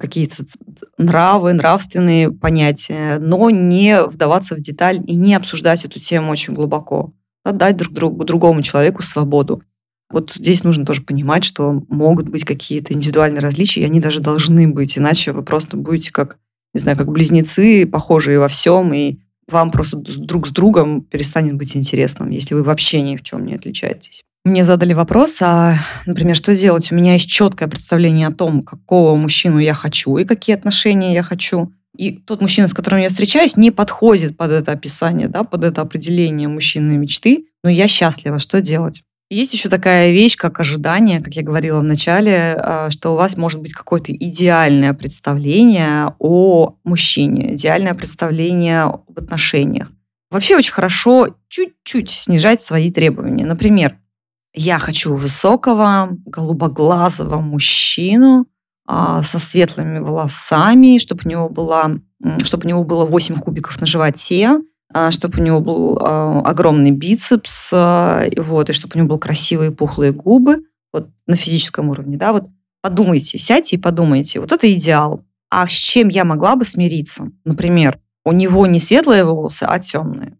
какие-то 0.00 0.44
нравы, 0.98 1.52
нравственные 1.52 2.32
понятия, 2.32 3.18
но 3.18 3.50
не 3.50 4.02
вдаваться 4.02 4.56
в 4.56 4.60
деталь 4.60 5.02
и 5.06 5.14
не 5.14 5.34
обсуждать 5.34 5.84
эту 5.84 6.00
тему 6.00 6.32
очень 6.32 6.54
глубоко. 6.54 7.12
Отдать 7.44 7.76
друг 7.76 7.94
другу, 7.94 8.24
другому 8.24 8.62
человеку 8.62 9.02
свободу. 9.02 9.62
Вот 10.10 10.32
здесь 10.34 10.64
нужно 10.64 10.84
тоже 10.84 11.02
понимать, 11.02 11.44
что 11.44 11.84
могут 11.88 12.28
быть 12.28 12.44
какие-то 12.44 12.92
индивидуальные 12.92 13.40
различия, 13.40 13.82
и 13.82 13.84
они 13.84 14.00
даже 14.00 14.20
должны 14.20 14.66
быть, 14.68 14.98
иначе 14.98 15.32
вы 15.32 15.42
просто 15.42 15.76
будете 15.76 16.12
как, 16.12 16.38
не 16.74 16.80
знаю, 16.80 16.98
как 16.98 17.08
близнецы, 17.08 17.86
похожие 17.86 18.40
во 18.40 18.48
всем, 18.48 18.92
и 18.92 19.18
вам 19.50 19.70
просто 19.70 19.96
друг 19.96 20.46
с 20.46 20.50
другом 20.50 21.02
перестанет 21.02 21.54
быть 21.54 21.76
интересным, 21.76 22.30
если 22.30 22.54
вы 22.54 22.62
вообще 22.62 23.00
ни 23.00 23.16
в 23.16 23.22
чем 23.22 23.44
не 23.44 23.54
отличаетесь. 23.54 24.22
Мне 24.44 24.64
задали 24.64 24.94
вопрос, 24.94 25.38
а, 25.42 25.76
например, 26.06 26.34
что 26.34 26.56
делать? 26.56 26.90
У 26.90 26.94
меня 26.94 27.12
есть 27.12 27.28
четкое 27.28 27.68
представление 27.68 28.28
о 28.28 28.32
том, 28.32 28.62
какого 28.62 29.14
мужчину 29.14 29.58
я 29.58 29.74
хочу 29.74 30.16
и 30.16 30.24
какие 30.24 30.56
отношения 30.56 31.12
я 31.12 31.22
хочу. 31.22 31.72
И 31.96 32.12
тот 32.12 32.40
мужчина, 32.40 32.66
с 32.68 32.72
которым 32.72 33.00
я 33.00 33.10
встречаюсь, 33.10 33.56
не 33.56 33.70
подходит 33.70 34.38
под 34.38 34.52
это 34.52 34.72
описание, 34.72 35.28
да, 35.28 35.44
под 35.44 35.64
это 35.64 35.82
определение 35.82 36.48
мужчины 36.48 36.96
мечты, 36.96 37.46
но 37.62 37.68
я 37.68 37.86
счастлива. 37.88 38.38
Что 38.38 38.62
делать? 38.62 39.02
Есть 39.30 39.52
еще 39.52 39.68
такая 39.68 40.10
вещь, 40.10 40.36
как 40.36 40.58
ожидание, 40.58 41.22
как 41.22 41.34
я 41.34 41.42
говорила 41.42 41.78
в 41.78 41.84
начале, 41.84 42.56
а, 42.58 42.90
что 42.90 43.12
у 43.12 43.16
вас 43.16 43.36
может 43.36 43.60
быть 43.60 43.72
какое-то 43.72 44.12
идеальное 44.12 44.92
представление 44.92 46.14
о 46.18 46.74
мужчине, 46.82 47.54
идеальное 47.54 47.94
представление 47.94 48.82
об 48.82 49.16
отношениях. 49.16 49.88
Вообще 50.32 50.56
очень 50.56 50.72
хорошо 50.72 51.36
чуть-чуть 51.48 52.10
снижать 52.10 52.60
свои 52.60 52.90
требования. 52.90 53.46
Например, 53.46 53.98
я 54.52 54.80
хочу 54.80 55.14
высокого, 55.14 56.08
голубоглазого 56.26 57.40
мужчину 57.40 58.46
а, 58.84 59.22
со 59.22 59.38
светлыми 59.38 60.00
волосами, 60.00 60.98
чтобы 60.98 61.22
у 61.24 61.28
него 61.28 61.48
была, 61.48 61.92
чтобы 62.42 62.64
у 62.64 62.68
него 62.68 62.82
было 62.82 63.04
8 63.04 63.36
кубиков 63.36 63.80
на 63.80 63.86
животе, 63.86 64.58
чтобы 65.10 65.38
у 65.38 65.42
него 65.42 65.60
был 65.60 65.98
а, 66.00 66.40
огромный 66.40 66.90
бицепс, 66.90 67.70
а, 67.72 68.24
вот, 68.36 68.70
и 68.70 68.72
чтобы 68.72 68.92
у 68.94 68.98
него 68.98 69.08
были 69.08 69.18
красивые 69.18 69.70
пухлые 69.70 70.12
губы, 70.12 70.64
вот 70.92 71.08
на 71.26 71.36
физическом 71.36 71.90
уровне, 71.90 72.16
да, 72.16 72.32
вот 72.32 72.46
подумайте, 72.82 73.38
сядьте 73.38 73.76
и 73.76 73.78
подумайте, 73.78 74.40
вот 74.40 74.52
это 74.52 74.72
идеал. 74.72 75.24
А 75.50 75.66
с 75.66 75.72
чем 75.72 76.08
я 76.08 76.24
могла 76.24 76.56
бы 76.56 76.64
смириться? 76.64 77.30
Например, 77.44 77.98
у 78.24 78.32
него 78.32 78.66
не 78.66 78.80
светлые 78.80 79.24
волосы, 79.24 79.64
а 79.64 79.78
темные. 79.78 80.38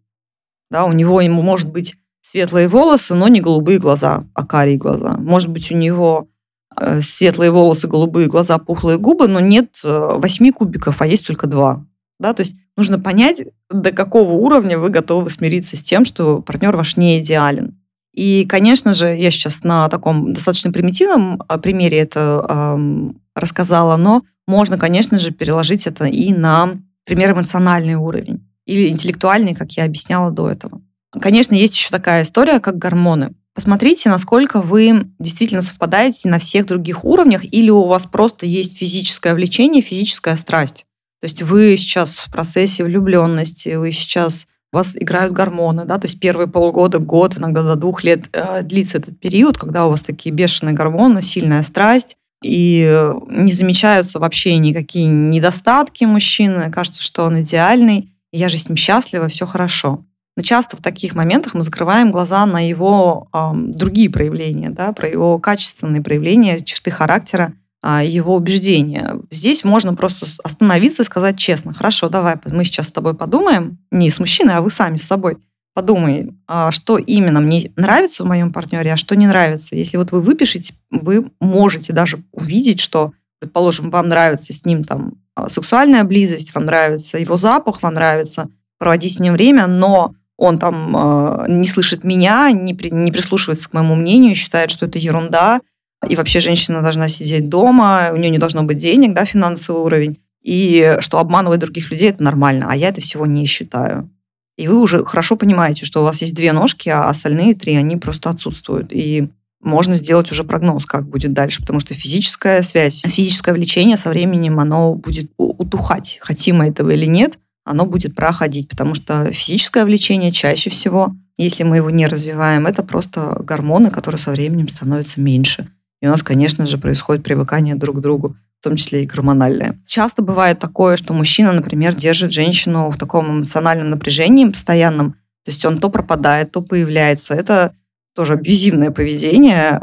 Да, 0.69 0.85
у 0.85 0.93
него 0.93 1.19
ему 1.21 1.41
может 1.41 1.71
быть 1.71 1.95
светлые 2.21 2.67
волосы, 2.67 3.13
но 3.13 3.27
не 3.27 3.41
голубые 3.41 3.79
глаза, 3.79 4.25
а 4.33 4.45
карие 4.45 4.77
глаза. 4.77 5.17
Может 5.17 5.49
быть, 5.49 5.71
у 5.71 5.75
него 5.75 6.29
э, 6.77 7.01
светлые 7.01 7.51
волосы, 7.51 7.87
голубые 7.87 8.27
глаза, 8.27 8.57
пухлые 8.57 8.97
губы, 8.97 9.27
но 9.27 9.39
нет 9.39 9.79
э, 9.83 10.17
восьми 10.17 10.51
кубиков, 10.51 11.01
а 11.01 11.07
есть 11.07 11.27
только 11.27 11.47
два. 11.47 11.85
Да, 12.21 12.33
то 12.33 12.41
есть 12.41 12.55
нужно 12.77 12.99
понять, 12.99 13.41
до 13.71 13.91
какого 13.91 14.33
уровня 14.33 14.77
вы 14.77 14.89
готовы 14.89 15.31
смириться 15.31 15.75
с 15.75 15.81
тем, 15.81 16.05
что 16.05 16.39
партнер 16.39 16.75
ваш 16.77 16.95
не 16.95 17.17
идеален. 17.17 17.79
И, 18.13 18.45
конечно 18.47 18.93
же, 18.93 19.07
я 19.07 19.31
сейчас 19.31 19.63
на 19.63 19.89
таком 19.89 20.31
достаточно 20.33 20.71
примитивном 20.71 21.41
а, 21.47 21.57
примере 21.57 21.97
это 21.97 22.45
эм, 22.47 23.21
рассказала, 23.33 23.97
но 23.97 24.21
можно, 24.47 24.77
конечно 24.77 25.17
же, 25.17 25.31
переложить 25.31 25.87
это 25.87 26.05
и 26.05 26.31
на 26.31 26.77
пример 27.05 27.31
эмоциональный 27.31 27.95
уровень 27.95 28.47
или 28.67 28.89
интеллектуальный, 28.89 29.55
как 29.55 29.71
я 29.71 29.85
объясняла 29.85 30.29
до 30.29 30.51
этого. 30.51 30.79
Конечно, 31.19 31.55
есть 31.55 31.75
еще 31.75 31.89
такая 31.89 32.21
история, 32.21 32.59
как 32.59 32.77
гормоны. 32.77 33.33
Посмотрите, 33.55 34.09
насколько 34.09 34.61
вы 34.61 35.07
действительно 35.17 35.63
совпадаете 35.63 36.29
на 36.29 36.37
всех 36.37 36.67
других 36.67 37.03
уровнях, 37.03 37.41
или 37.51 37.71
у 37.71 37.85
вас 37.85 38.05
просто 38.05 38.45
есть 38.45 38.77
физическое 38.77 39.33
влечение, 39.33 39.81
физическая 39.81 40.35
страсть. 40.35 40.85
То 41.21 41.25
есть 41.25 41.41
вы 41.43 41.77
сейчас 41.77 42.17
в 42.17 42.31
процессе 42.31 42.83
влюбленности, 42.83 43.75
вы 43.75 43.91
сейчас 43.91 44.47
у 44.73 44.77
вас 44.77 44.95
играют 44.95 45.33
гормоны, 45.33 45.85
да, 45.85 45.99
то 45.99 46.07
есть 46.07 46.19
первые 46.19 46.47
полгода, 46.47 46.97
год, 46.97 47.37
иногда 47.37 47.61
до 47.61 47.75
двух 47.75 48.03
лет 48.03 48.25
э, 48.31 48.63
длится 48.63 48.97
этот 48.97 49.19
период, 49.19 49.57
когда 49.57 49.85
у 49.85 49.89
вас 49.91 50.01
такие 50.01 50.33
бешеные 50.33 50.73
гормоны, 50.73 51.21
сильная 51.21 51.61
страсть, 51.61 52.17
и 52.43 53.11
не 53.27 53.53
замечаются 53.53 54.17
вообще 54.17 54.57
никакие 54.57 55.05
недостатки 55.05 56.05
мужчины, 56.05 56.71
кажется, 56.71 57.03
что 57.03 57.25
он 57.25 57.41
идеальный, 57.41 58.09
я 58.31 58.49
же 58.49 58.57
с 58.57 58.67
ним 58.67 58.75
счастлива, 58.75 59.27
все 59.27 59.45
хорошо. 59.45 60.05
Но 60.37 60.43
часто 60.43 60.77
в 60.77 60.81
таких 60.81 61.13
моментах 61.13 61.53
мы 61.53 61.61
закрываем 61.61 62.11
глаза 62.11 62.45
на 62.45 62.67
его 62.67 63.27
э, 63.33 63.51
другие 63.53 64.09
проявления, 64.09 64.69
да, 64.69 64.93
про 64.93 65.07
его 65.07 65.37
качественные 65.37 66.01
проявления, 66.01 66.61
черты 66.61 66.89
характера, 66.89 67.53
его 67.83 68.35
убеждения. 68.35 69.19
Здесь 69.31 69.63
можно 69.63 69.95
просто 69.95 70.27
остановиться 70.43 71.01
и 71.01 71.05
сказать 71.05 71.37
честно, 71.37 71.73
хорошо, 71.73 72.09
давай, 72.09 72.35
мы 72.45 72.63
сейчас 72.63 72.87
с 72.87 72.91
тобой 72.91 73.15
подумаем, 73.15 73.79
не 73.89 74.11
с 74.11 74.19
мужчиной, 74.19 74.55
а 74.55 74.61
вы 74.61 74.69
сами 74.69 74.97
с 74.97 75.03
собой, 75.03 75.37
подумай, 75.73 76.31
а 76.47 76.71
что 76.71 76.97
именно 76.97 77.39
мне 77.39 77.71
нравится 77.75 78.23
в 78.23 78.27
моем 78.27 78.53
партнере, 78.53 78.93
а 78.93 78.97
что 78.97 79.15
не 79.15 79.27
нравится. 79.27 79.75
Если 79.75 79.97
вот 79.97 80.11
вы 80.11 80.21
выпишете, 80.21 80.73
вы 80.89 81.31
можете 81.39 81.93
даже 81.93 82.19
увидеть, 82.31 82.79
что, 82.79 83.13
предположим, 83.39 83.89
вам 83.89 84.09
нравится 84.09 84.53
с 84.53 84.65
ним 84.65 84.83
там 84.83 85.13
а, 85.35 85.49
сексуальная 85.49 86.03
близость, 86.03 86.53
вам 86.53 86.65
нравится 86.65 87.17
его 87.17 87.37
запах, 87.37 87.81
вам 87.81 87.95
нравится 87.95 88.49
проводить 88.77 89.13
с 89.13 89.19
ним 89.19 89.33
время, 89.33 89.67
но 89.67 90.13
он 90.37 90.57
там 90.57 90.97
э, 90.97 91.45
не 91.49 91.67
слышит 91.67 92.03
меня, 92.03 92.51
не, 92.51 92.73
при, 92.73 92.89
не 92.89 93.11
прислушивается 93.11 93.69
к 93.69 93.73
моему 93.73 93.95
мнению, 93.95 94.33
считает, 94.33 94.71
что 94.71 94.87
это 94.87 94.97
ерунда, 94.97 95.61
и 96.07 96.15
вообще 96.15 96.39
женщина 96.39 96.81
должна 96.81 97.07
сидеть 97.07 97.49
дома, 97.49 98.09
у 98.13 98.17
нее 98.17 98.29
не 98.29 98.39
должно 98.39 98.63
быть 98.63 98.77
денег, 98.77 99.13
да, 99.13 99.25
финансовый 99.25 99.83
уровень, 99.83 100.19
и 100.41 100.97
что 100.99 101.19
обманывать 101.19 101.59
других 101.59 101.91
людей– 101.91 102.09
это 102.11 102.23
нормально, 102.23 102.67
а 102.69 102.75
я 102.75 102.89
это 102.89 103.01
всего 103.01 103.25
не 103.25 103.45
считаю. 103.45 104.09
И 104.57 104.67
вы 104.67 104.79
уже 104.79 105.05
хорошо 105.05 105.35
понимаете, 105.35 105.85
что 105.85 106.01
у 106.01 106.03
вас 106.03 106.21
есть 106.21 106.35
две 106.35 106.51
ножки, 106.51 106.89
а 106.89 107.07
остальные 107.07 107.55
три, 107.55 107.75
они 107.75 107.97
просто 107.97 108.29
отсутствуют. 108.29 108.91
И 108.91 109.29
можно 109.61 109.95
сделать 109.95 110.31
уже 110.31 110.43
прогноз, 110.43 110.85
как 110.85 111.07
будет 111.07 111.33
дальше, 111.33 111.61
потому 111.61 111.79
что 111.79 111.93
физическая 111.93 112.61
связь, 112.63 113.01
физическое 113.01 113.53
влечение 113.53 113.97
со 113.97 114.09
временем, 114.09 114.59
оно 114.59 114.95
будет 114.95 115.31
утухать, 115.37 116.19
хотим 116.21 116.57
мы 116.57 116.67
этого 116.67 116.91
или 116.91 117.05
нет, 117.05 117.37
оно 117.63 117.85
будет 117.85 118.15
проходить, 118.15 118.67
потому 118.67 118.95
что 118.95 119.31
физическое 119.31 119.85
влечение 119.85 120.31
чаще 120.31 120.69
всего, 120.69 121.13
если 121.37 121.63
мы 121.63 121.77
его 121.77 121.89
не 121.89 122.07
развиваем, 122.07 122.65
это 122.65 122.83
просто 122.83 123.37
гормоны, 123.43 123.91
которые 123.91 124.19
со 124.19 124.31
временем 124.31 124.67
становятся 124.67 125.21
меньше. 125.21 125.69
И 126.01 126.07
у 126.07 126.09
нас, 126.09 126.23
конечно 126.23 126.65
же, 126.67 126.77
происходит 126.77 127.23
привыкание 127.23 127.75
друг 127.75 127.97
к 127.97 127.99
другу, 128.01 128.35
в 128.59 128.63
том 128.63 128.75
числе 128.75 129.03
и 129.03 129.07
гормональное. 129.07 129.79
Часто 129.85 130.21
бывает 130.21 130.59
такое, 130.59 130.97
что 130.97 131.13
мужчина, 131.13 131.51
например, 131.51 131.95
держит 131.95 132.31
женщину 132.31 132.89
в 132.89 132.97
таком 132.97 133.29
эмоциональном 133.31 133.89
напряжении 133.89 134.45
постоянном, 134.45 135.13
то 135.43 135.51
есть 135.51 135.65
он 135.65 135.77
то 135.79 135.89
пропадает, 135.89 136.51
то 136.51 136.61
появляется. 136.61 137.33
Это 137.33 137.73
тоже 138.15 138.33
абьюзивное 138.33 138.91
поведение, 138.91 139.79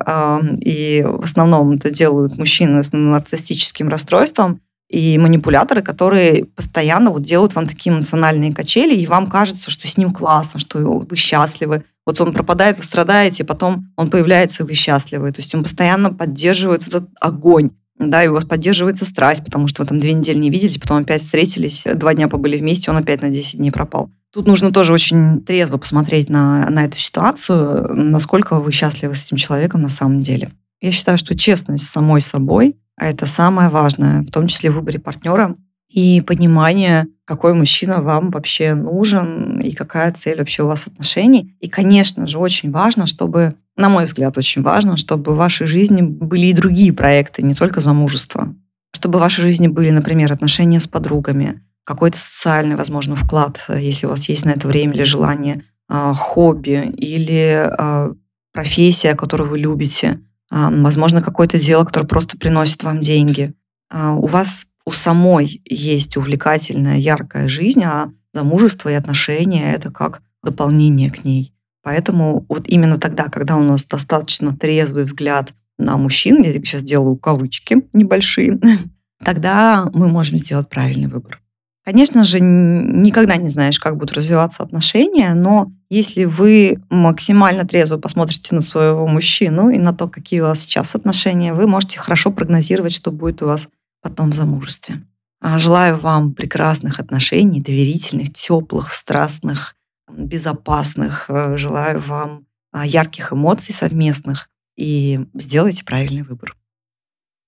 и 0.60 1.04
в 1.04 1.24
основном 1.24 1.72
это 1.72 1.90
делают 1.90 2.36
мужчины 2.36 2.82
с 2.82 2.92
нарциссическим 2.92 3.88
расстройством 3.88 4.60
и 4.88 5.18
манипуляторы, 5.18 5.82
которые 5.82 6.44
постоянно 6.44 7.10
вот 7.10 7.22
делают 7.22 7.54
вам 7.54 7.66
такие 7.66 7.94
эмоциональные 7.94 8.54
качели, 8.54 8.94
и 8.94 9.06
вам 9.06 9.28
кажется, 9.28 9.70
что 9.70 9.88
с 9.88 9.96
ним 9.96 10.12
классно, 10.12 10.60
что 10.60 10.78
вы 10.78 11.16
счастливы, 11.16 11.84
вот 12.08 12.18
он 12.22 12.32
пропадает, 12.32 12.78
вы 12.78 12.84
страдаете, 12.84 13.44
потом 13.44 13.92
он 13.94 14.08
появляется, 14.08 14.62
и 14.62 14.66
вы 14.66 14.72
счастливы. 14.72 15.30
То 15.30 15.42
есть 15.42 15.54
он 15.54 15.62
постоянно 15.62 16.10
поддерживает 16.10 16.88
этот 16.88 17.10
огонь. 17.20 17.72
Да, 17.98 18.24
и 18.24 18.28
у 18.28 18.32
вас 18.32 18.46
поддерживается 18.46 19.04
страсть, 19.04 19.44
потому 19.44 19.66
что 19.66 19.82
вы 19.82 19.88
там 19.88 20.00
две 20.00 20.14
недели 20.14 20.38
не 20.38 20.48
виделись, 20.48 20.78
потом 20.78 21.02
опять 21.02 21.20
встретились, 21.20 21.86
два 21.96 22.14
дня 22.14 22.28
побыли 22.28 22.56
вместе, 22.56 22.90
он 22.90 22.96
опять 22.96 23.20
на 23.20 23.28
10 23.28 23.58
дней 23.58 23.70
пропал. 23.70 24.10
Тут 24.32 24.46
нужно 24.46 24.72
тоже 24.72 24.94
очень 24.94 25.42
трезво 25.42 25.76
посмотреть 25.76 26.30
на, 26.30 26.70
на 26.70 26.86
эту 26.86 26.96
ситуацию, 26.96 27.94
насколько 27.94 28.58
вы 28.58 28.72
счастливы 28.72 29.14
с 29.14 29.26
этим 29.26 29.36
человеком 29.36 29.82
на 29.82 29.90
самом 29.90 30.22
деле. 30.22 30.50
Я 30.80 30.92
считаю, 30.92 31.18
что 31.18 31.36
честность 31.36 31.84
с 31.84 31.90
самой 31.90 32.22
собой– 32.22 32.76
это 32.96 33.26
самое 33.26 33.68
важное, 33.68 34.22
в 34.22 34.30
том 34.30 34.46
числе 34.46 34.70
в 34.70 34.76
выборе 34.76 34.98
партнера 34.98 35.56
и 35.90 36.22
понимание, 36.22 37.06
какой 37.28 37.52
мужчина 37.52 38.00
вам 38.00 38.30
вообще 38.30 38.72
нужен 38.72 39.60
и 39.60 39.72
какая 39.72 40.12
цель 40.12 40.38
вообще 40.38 40.62
у 40.62 40.66
вас 40.66 40.86
отношений. 40.86 41.54
И, 41.60 41.68
конечно 41.68 42.26
же, 42.26 42.38
очень 42.38 42.70
важно, 42.70 43.06
чтобы, 43.06 43.54
на 43.76 43.90
мой 43.90 44.06
взгляд, 44.06 44.38
очень 44.38 44.62
важно, 44.62 44.96
чтобы 44.96 45.34
в 45.34 45.36
вашей 45.36 45.66
жизни 45.66 46.00
были 46.00 46.46
и 46.46 46.54
другие 46.54 46.90
проекты, 46.90 47.42
не 47.42 47.54
только 47.54 47.82
замужество. 47.82 48.54
Чтобы 48.94 49.18
в 49.18 49.20
вашей 49.20 49.42
жизни 49.42 49.68
были, 49.68 49.90
например, 49.90 50.32
отношения 50.32 50.80
с 50.80 50.86
подругами, 50.86 51.60
какой-то 51.84 52.18
социальный, 52.18 52.76
возможно, 52.76 53.14
вклад, 53.14 53.62
если 53.68 54.06
у 54.06 54.08
вас 54.08 54.26
есть 54.30 54.46
на 54.46 54.50
это 54.50 54.66
время 54.66 54.94
или 54.94 55.02
желание, 55.02 55.62
а, 55.86 56.14
хобби 56.14 56.94
или 56.96 57.68
а, 57.70 58.14
профессия, 58.54 59.14
которую 59.14 59.50
вы 59.50 59.58
любите, 59.58 60.18
а, 60.50 60.70
возможно, 60.70 61.20
какое-то 61.20 61.60
дело, 61.60 61.84
которое 61.84 62.06
просто 62.06 62.38
приносит 62.38 62.82
вам 62.84 63.02
деньги. 63.02 63.52
У 63.90 64.26
вас 64.26 64.66
у 64.88 64.92
самой 64.92 65.60
есть 65.66 66.16
увлекательная, 66.16 66.96
яркая 66.96 67.46
жизнь, 67.46 67.84
а 67.84 68.10
замужество 68.32 68.88
и 68.88 68.94
отношения– 68.94 69.72
это 69.74 69.90
как 69.90 70.22
дополнение 70.42 71.10
к 71.10 71.26
ней. 71.26 71.52
Поэтому 71.82 72.46
вот 72.48 72.68
именно 72.68 72.96
тогда, 72.96 73.24
когда 73.24 73.58
у 73.58 73.62
нас 73.62 73.84
достаточно 73.84 74.56
трезвый 74.56 75.04
взгляд 75.04 75.52
на 75.76 75.98
мужчин, 75.98 76.42
я 76.42 76.54
сейчас 76.54 76.82
делаю 76.82 77.16
кавычки 77.16 77.82
небольшие, 77.92 78.58
тогда 79.24 79.90
мы 79.92 80.08
можем 80.08 80.38
сделать 80.38 80.70
правильный 80.70 81.08
выбор. 81.08 81.38
Конечно 81.84 82.24
же, 82.24 82.40
никогда 82.40 83.36
не 83.36 83.50
знаешь, 83.50 83.78
как 83.78 83.98
будут 83.98 84.16
развиваться 84.16 84.62
отношения, 84.62 85.34
но 85.34 85.70
если 85.90 86.24
вы 86.24 86.78
максимально 86.88 87.66
трезво 87.66 87.98
посмотрите 87.98 88.54
на 88.54 88.62
своего 88.62 89.06
мужчину 89.06 89.68
и 89.68 89.78
на 89.78 89.92
то, 89.92 90.08
какие 90.08 90.40
у 90.40 90.44
вас 90.44 90.60
сейчас 90.60 90.94
отношения, 90.94 91.52
вы 91.52 91.66
можете 91.66 91.98
хорошо 91.98 92.30
прогнозировать, 92.30 92.94
что 92.94 93.10
будет 93.10 93.42
у 93.42 93.46
вас 93.46 93.68
потом 94.00 94.30
в 94.30 94.34
замужестве. 94.34 95.02
А 95.40 95.58
желаю 95.58 95.96
вам 95.96 96.34
прекрасных 96.34 96.98
отношений, 96.98 97.60
доверительных, 97.60 98.32
теплых, 98.32 98.92
страстных, 98.92 99.76
безопасных. 100.10 101.26
Э, 101.28 101.56
желаю 101.56 102.00
вам 102.00 102.46
а, 102.72 102.84
ярких 102.86 103.32
эмоций 103.32 103.74
совместных 103.74 104.48
и 104.76 105.20
сделайте 105.34 105.84
правильный 105.84 106.22
выбор. 106.22 106.56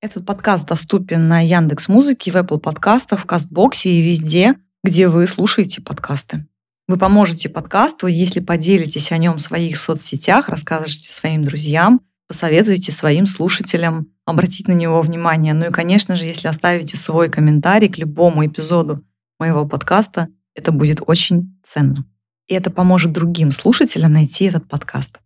Этот 0.01 0.25
подкаст 0.25 0.67
доступен 0.67 1.29
на 1.29 1.41
Яндекс 1.41 1.89
Музыке, 1.89 2.31
в 2.31 2.37
Apple 2.37 2.59
подкастах, 2.59 3.21
в 3.21 3.27
Кастбоксе 3.27 3.91
и 3.91 4.03
везде, 4.03 4.55
где 4.83 5.09
вы 5.09 5.27
слушаете 5.27 5.83
подкасты. 5.83 6.47
Вы 6.89 6.97
поможете 6.97 7.49
подкасту, 7.49 8.07
если 8.07 8.41
поделитесь 8.41 9.13
о 9.13 9.19
нем 9.19 9.37
в 9.37 9.43
своих 9.43 9.79
соцсетях, 9.79 10.49
расскажете 10.49 11.13
своим 11.13 11.45
друзьям, 11.45 12.01
посоветуете 12.31 12.93
своим 12.93 13.27
слушателям 13.27 14.07
обратить 14.25 14.69
на 14.69 14.73
него 14.73 15.03
внимание. 15.03 15.53
Ну 15.53 15.67
и, 15.67 15.73
конечно 15.73 16.15
же, 16.15 16.27
если 16.27 16.47
оставите 16.47 16.97
свой 16.97 17.29
комментарий 17.29 17.89
к 17.89 17.99
любому 17.99 18.47
эпизоду 18.47 19.03
моего 19.41 19.67
подкаста, 19.67 20.29
это 20.55 20.71
будет 20.71 21.01
очень 21.05 21.61
ценно. 21.65 22.05
И 22.47 22.55
это 22.55 22.71
поможет 22.71 23.11
другим 23.11 23.51
слушателям 23.51 24.13
найти 24.13 24.45
этот 24.45 24.69
подкаст. 24.69 25.19